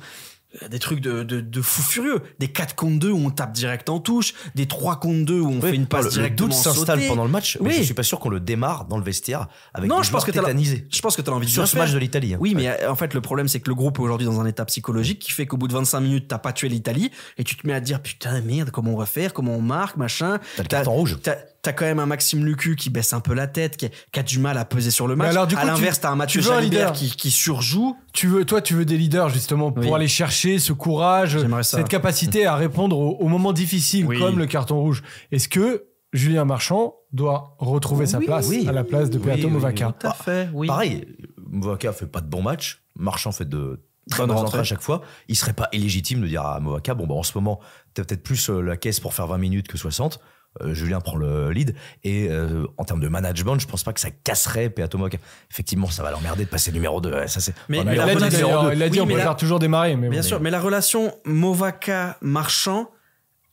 [0.71, 2.23] des trucs de, de, de fou furieux.
[2.39, 5.49] Des 4 contre 2 où on tape direct en touche, des 3 contre 2 où
[5.49, 7.77] on fait une passe le, directement Le doute s'installe pendant le match, mais oui.
[7.79, 10.25] je suis pas sûr qu'on le démarre dans le vestiaire avec non, des je pense
[10.25, 10.87] que tétanisés.
[10.91, 12.35] Je pense que tu as envie de Sur ce match de l'Italie.
[12.35, 12.39] Hein.
[12.41, 14.47] Oui, mais euh, en fait, le problème, c'est que le groupe est aujourd'hui dans un
[14.47, 17.57] état psychologique qui fait qu'au bout de 25 minutes, t'as pas tué l'Italie et tu
[17.57, 20.39] te mets à te dire putain, merde, comment on va faire, comment on marque, machin.
[20.57, 21.19] T'as le carton rouge
[21.63, 23.87] t'as quand même un Maxime Lucu qui baisse un peu la tête, qui
[24.19, 25.31] a, du mal à peser sur le match.
[25.31, 27.97] Alors, du coup, à l'inverse, t'as un Mathieu Jalibert qui, qui surjoue.
[28.13, 32.47] Tu veux, toi, tu veux des leaders justement pour aller chercher ce courage, cette capacité
[32.47, 35.03] à répondre aux, moments difficiles comme le carton rouge.
[35.33, 40.07] Est-ce que Julien Marchand doit retrouver sa place à la place de Peato Movaca Tout
[40.07, 40.67] à fait, oui.
[40.67, 41.07] Pareil,
[41.51, 45.03] Movaca fait pas de bons matchs, Marchand fait de très bonnes entrées à chaque fois.
[45.29, 47.61] Il serait pas illégitime de dire à Movaca, bon, bah, en ce moment,
[47.95, 51.17] t'as peut-être plus euh, la caisse pour faire 20 minutes que 60 euh, Julien prend
[51.17, 51.75] le lead.
[52.05, 55.19] Et euh, en termes de management, je pense pas que ça casserait Peatomoc.
[55.51, 57.27] Effectivement, ça va l'emmerder de passer numéro 2.
[57.27, 59.97] Ça, c'est, mais, il, a dit, on peut faire toujours démarrer.
[59.97, 62.91] Mais bien sûr, mais la relation Movaca-Marchand,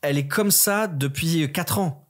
[0.01, 2.07] elle est comme ça depuis 4 ans.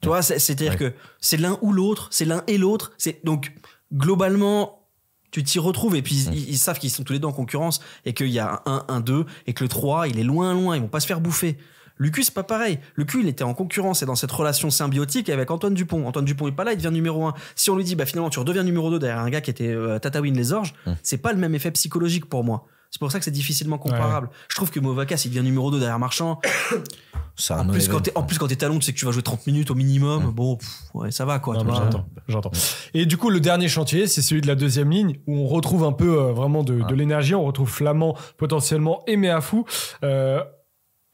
[0.00, 2.92] Tu vois, c'est-à-dire que c'est l'un ou l'autre, c'est l'un et l'autre.
[2.98, 3.52] C'est donc
[3.92, 4.86] globalement,
[5.30, 8.14] tu t'y retrouves et puis ils, savent qu'ils sont tous les deux en concurrence et
[8.14, 10.80] qu'il y a un 1 2 et que le 3 il est loin loin ils
[10.80, 11.58] vont pas se faire bouffer
[11.98, 12.78] Lucu, c'est pas pareil.
[12.96, 16.06] Lucu, il était en concurrence et dans cette relation symbiotique avec Antoine Dupont.
[16.06, 17.34] Antoine Dupont est pas là, il devient numéro un.
[17.56, 19.68] Si on lui dit, bah finalement, tu redeviens numéro 2 derrière un gars qui était
[19.68, 20.96] euh, Tatawin les orges, Hum.
[21.02, 22.66] c'est pas le même effet psychologique pour moi.
[22.90, 24.30] C'est pour ça que c'est difficilement comparable.
[24.48, 26.40] Je trouve que Movaca, s'il devient numéro 2 derrière Marchand,
[27.50, 29.12] un en plus, quand t'es, en plus, quand t'es talon, tu sais que tu vas
[29.12, 30.32] jouer 30 minutes au minimum.
[30.32, 31.54] Bon, pff, ouais, ça va, quoi.
[31.54, 32.50] J'entends, j'entends.
[32.94, 35.84] Et du coup, le dernier chantier, c'est celui de la deuxième ligne où on retrouve
[35.84, 37.34] un peu euh, vraiment de, de l'énergie.
[37.34, 39.66] On retrouve Flamand potentiellement et Méafou.
[40.02, 40.42] Euh,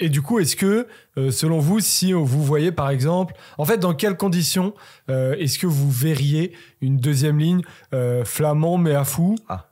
[0.01, 3.79] et du coup, est-ce que, euh, selon vous, si vous voyez par exemple, en fait,
[3.79, 4.75] dans quelles conditions
[5.09, 9.71] euh, est-ce que vous verriez une deuxième ligne euh, Flamand, Méafou Ah, bah.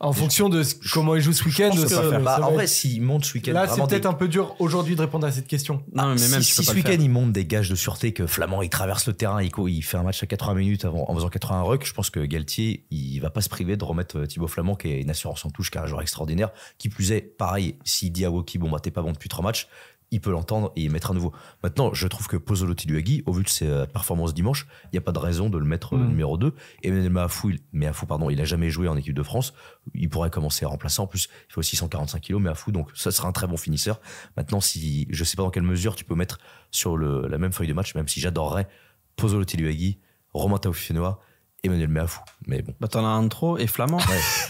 [0.00, 2.10] En fonction de ce- comment ils jouent ce week-end Je peux ça- pas faire.
[2.12, 3.52] ça Bah, va en être- vrai, s'il monte ce week-end.
[3.52, 5.82] Là, c'est peut-être des- un peu dur aujourd'hui de répondre à cette question.
[5.94, 8.70] Non, mais même, si, ce week-end il monte des gages de sûreté que Flamand il
[8.70, 11.62] traverse le terrain, il, il fait un match à 80 minutes avant, en faisant 80
[11.62, 14.74] rucks, je pense que Galtier il va pas se priver de remettre euh, Thibaut Flamand
[14.74, 16.50] qui est une assurance en touche, qui est un joueur extraordinaire.
[16.78, 19.44] Qui plus est, pareil, s'il dit à Woki bon bah t'es pas bon depuis trois
[19.44, 19.68] matchs,
[20.12, 21.32] il peut l'entendre et il mettra à nouveau.
[21.62, 24.98] Maintenant, je trouve que Pozzolo Tiluagi, au vu de ses euh, performances dimanche, il n'y
[24.98, 26.08] a pas de raison de le mettre euh, Mm.
[26.08, 26.54] numéro 2.
[26.82, 29.54] Et Emmanuel Meafou, il, Meafou, pardon, il a jamais joué en équipe de France.
[29.94, 31.00] Il pourrait commencer à remplacer.
[31.00, 34.00] En plus, il fait aussi 145 kilos, Meafou, donc ça sera un très bon finisseur.
[34.36, 36.38] Maintenant, si je sais pas dans quelle mesure tu peux mettre
[36.70, 38.68] sur le, la même feuille de match, même si j'adorerais
[39.16, 39.98] Pozzolo Tiluagi,
[40.32, 41.20] Romain Taufinois,
[41.62, 42.20] Emmanuel Meafou.
[42.46, 42.74] Mais bon.
[42.80, 43.98] Bah, t'en as un de trop et Flamand.
[43.98, 44.04] Ouais,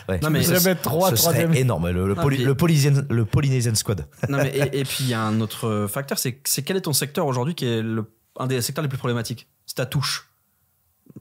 [0.09, 0.21] ouais.
[0.23, 1.51] Non, mais- Je vais mettre trois, ce troisième.
[1.51, 1.91] serait énorme.
[1.91, 4.07] Le, le, Ah, Poly- puis- le, Polynesian, le Polynesian Squad.
[4.29, 6.83] non, mais, et, et puis il y a un autre facteur, c'est c'est quel est
[6.83, 9.49] ton secteur aujourd'hui qui est le, un des secteurs les plus problématiques?
[9.67, 10.29] C'est ta touche.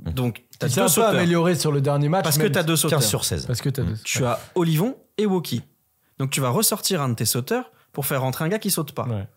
[0.06, 1.10] Donc, t'as Il s'est deux un peu sauteurs.
[1.10, 2.24] amélioré sur le dernier match.
[2.24, 3.00] Parce que même t'as deux sauteurs.
[3.00, 3.46] 15 sur 16.
[3.48, 3.96] Parce que t'as deux.
[4.04, 5.64] Tu as Olivon et Woki.
[6.20, 8.92] Donc tu vas ressortir un de tes sauteurs pour faire rentrer un gars qui saute
[8.92, 9.08] pas.
[9.08, 9.28] Ouais.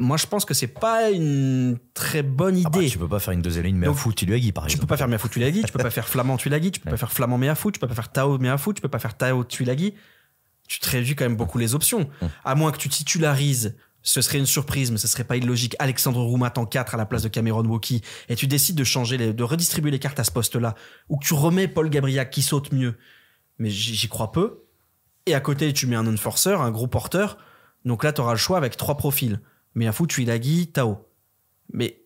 [0.00, 2.88] Moi, je pense que c'est pas une très bonne Ah bah, idée.
[2.88, 4.82] tu peux pas faire une deuxième ligne, mais à foot, Tiluagi, par Tu exemple.
[4.82, 7.10] peux pas faire Meafou Tuilagi, tu peux pas faire Flamand Tuilagi, tu peux pas faire
[7.10, 9.94] Flamand Meafou, tu peux pas faire Tao Meafou, tu peux pas faire Tao Tuilagi.
[10.68, 12.08] Tu te réduis quand même beaucoup les options.
[12.22, 12.28] Hum.
[12.44, 15.74] À moins que tu titularises, ce serait une surprise, mais ce serait pas illogique.
[15.80, 19.16] Alexandre Roumat en 4 à la place de Cameron Woki, et tu décides de changer,
[19.16, 20.76] les- de redistribuer les cartes à ce poste-là,
[21.08, 22.94] ou que tu remets Paul Gabriac qui saute mieux.
[23.58, 24.60] Mais j'y crois peu.
[25.26, 27.38] Et à côté, tu mets un enforcer, un gros porteur.
[27.84, 29.40] Donc là, tu auras le choix avec trois profils.
[29.78, 31.06] Meafou, Tuilagi, Tao.
[31.72, 32.00] Mais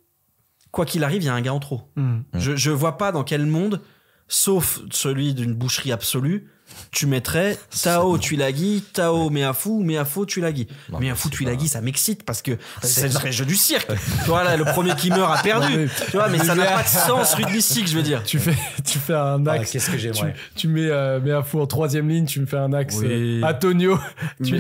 [0.70, 1.82] quoi qu'il arrive, il y a un gars en trop.
[1.96, 2.20] Hmm.
[2.34, 3.80] Je, je vois pas dans quel monde,
[4.28, 6.48] sauf celui d'une boucherie absolue,
[6.90, 10.66] tu mettrais Tao Tuilagi, Tao Meafou, Meafou Tuilagi.
[11.00, 12.52] Mais c'est Tuilagi, ça m'excite parce que
[12.82, 13.88] c'est le jeu du cirque.
[13.88, 15.70] tu vois, là, le premier qui meurt a perdu.
[15.72, 18.22] Non, mais- tu vois, mais ça n'a pas de sens rugbystique, je veux dire.
[18.24, 19.70] Tu fais, tu fais un Ah, axe.
[19.70, 20.34] Qu'est-ce que tu, j'aimerais.
[20.56, 23.06] tu mets euh, Meafou en troisième ligne, tu me fais un axe Oui.
[23.10, 23.98] euh, Antonio,
[24.42, 24.58] tu Mais-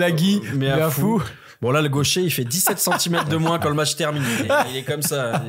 [1.62, 4.22] Bon, là, le gaucher, il fait 17 cm de moins quand le match termine.
[4.40, 5.42] Il est, il est comme ça.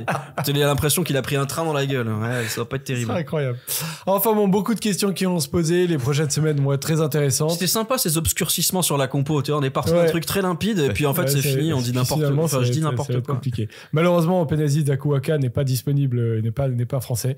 [0.46, 2.08] Tu as l'impression qu'il a pris un train dans la gueule.
[2.08, 3.12] Ouais, ça va pas être C'est terrible.
[3.12, 3.58] incroyable.
[4.06, 5.88] Enfin bon, beaucoup de questions qui vont se poser.
[5.88, 7.50] Les prochaines semaines vont être très intéressantes.
[7.52, 9.42] C'était sympa ces obscurcissements sur la compo.
[9.42, 10.04] Tu vois, on est parti Ouais.
[10.06, 11.74] d'un truc très limpide et puis en fait Ouais, c'est fini.
[11.74, 12.44] On dit n'importe quoi.
[12.44, 13.34] Enfin, ça je va dis être- ça va n'importe être quoi.
[13.36, 13.68] compliqué.
[13.92, 17.36] Malheureusement, Penazzi Dakuwaka n'est pas disponible, euh, n'est pas, n'est pas français.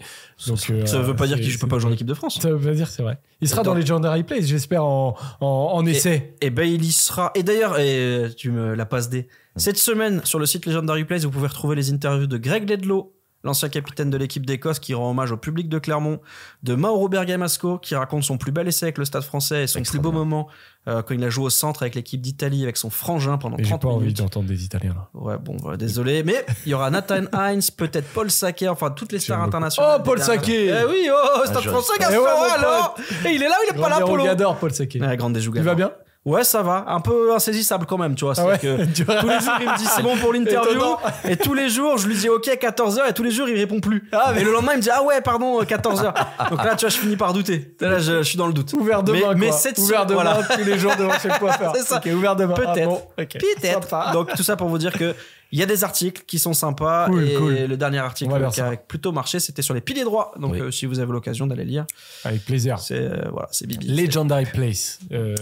[0.48, 2.08] Donc, euh, Ça veut pas dire c'est- que je peux c'est- pas jouer en équipe
[2.08, 2.40] de France.
[2.42, 3.20] Ça veut pas dire, c'est vrai.
[3.42, 3.72] Il sera Attends.
[3.72, 6.36] dans les Legendary Plays, j'espère, en, en, en essai.
[6.42, 7.32] Et ben il y sera.
[7.36, 9.28] Et d'ailleurs, et tu me la passes D.
[9.58, 13.12] Cette semaine, sur le site Legendary Plays, vous pouvez retrouver les interviews de Greg Ledlow,
[13.44, 16.20] l'ancien capitaine de l'équipe d'Écosse, qui rend hommage au public de Clermont,
[16.64, 19.84] de Mauro Bergamasco, qui raconte son plus bel essai avec le Stade français et son
[19.84, 20.48] plus beau moment
[20.88, 23.64] euh, quand il a joué au centre avec l'équipe d'Italie, avec son frangin pendant Et
[23.64, 24.18] j'ai 30 pas envie minutes.
[24.18, 25.10] d'entendre des Italiens là.
[25.14, 26.24] Ouais, bon, voilà, désolé.
[26.24, 29.98] Mais il y aura Nathan Hines, peut-être Paul Saké, enfin toutes les stars internationales.
[30.00, 32.96] Oh, Paul Saké Eh oui, oh, Stade je- français, Eh Gaston, mon alors
[33.28, 35.00] Et il est là ou il est pas là, Polo dérogateur, Paul Saké.
[35.00, 35.38] Ouais, grande.
[35.38, 35.92] Il va bien?
[36.26, 36.86] Ouais, ça va.
[36.88, 38.34] Un peu insaisissable quand même, tu vois.
[38.38, 40.82] Ah ouais que tous les jours, il me dit c'est bon pour l'interview.
[41.30, 43.10] Et tous les jours, je lui dis ok, 14h.
[43.10, 44.10] Et tous les jours, il répond plus.
[44.36, 46.14] Et le lendemain, il me dit ah ouais, pardon, 14h.
[46.50, 47.76] Donc là, tu vois, je finis par douter.
[47.80, 48.74] Là, je, je suis dans le doute.
[48.74, 49.36] Ouvert demain, Mais- quoi.
[49.36, 50.44] mais cette ouvert demain voilà.
[50.44, 51.74] tous les jours devant chez le coiffeur.
[51.76, 51.98] C'est ça.
[51.98, 52.56] Ok, ouvert demain.
[52.58, 52.90] Ah Peut-être.
[52.90, 53.02] bon.
[53.18, 54.12] Peut-être.
[54.14, 55.14] Donc tout ça pour vous dire que
[55.56, 57.54] il y a des articles qui sont sympas Cool, et cool.
[57.54, 60.34] le dernier article qui a plutôt marché, c'était sur les piliers droits.
[60.38, 60.60] Donc Oui.
[60.60, 61.86] euh, si vous avez l'occasion d'aller lire,
[62.26, 62.78] Avec plaisir.
[62.80, 63.88] c'est euh, voilà, c'est Bibi.
[63.88, 65.00] Legendary Place.
[65.14, 65.34] Euh,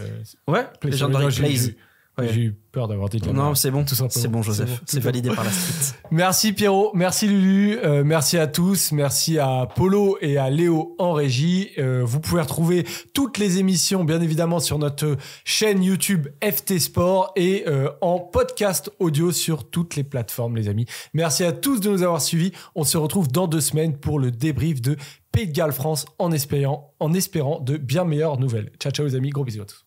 [0.48, 0.94] Ouais, Place.
[0.94, 1.76] Legendary j'ai-
[2.18, 2.32] Ouais.
[2.32, 4.22] J'ai eu peur d'avoir dit Non, c'est bon, Tout simplement.
[4.22, 4.82] c'est bon, Joseph.
[4.86, 5.96] C'est bon, validé par la suite.
[6.12, 11.14] Merci Pierrot, merci Lulu, euh, merci à tous, merci à Polo et à Léo en
[11.14, 11.72] régie.
[11.80, 12.86] Euh, vous pouvez retrouver
[13.16, 18.92] toutes les émissions bien évidemment sur notre chaîne YouTube FT Sport et euh, en podcast
[19.00, 20.86] audio sur toutes les plateformes les amis.
[21.14, 22.52] Merci à tous de nous avoir suivis.
[22.76, 24.98] On se retrouve dans deux semaines pour le débrief de
[25.32, 28.72] Pays de Galles France en espérant, en espérant de bien meilleures nouvelles.
[28.80, 29.83] Ciao ciao les amis, gros bisous à tous.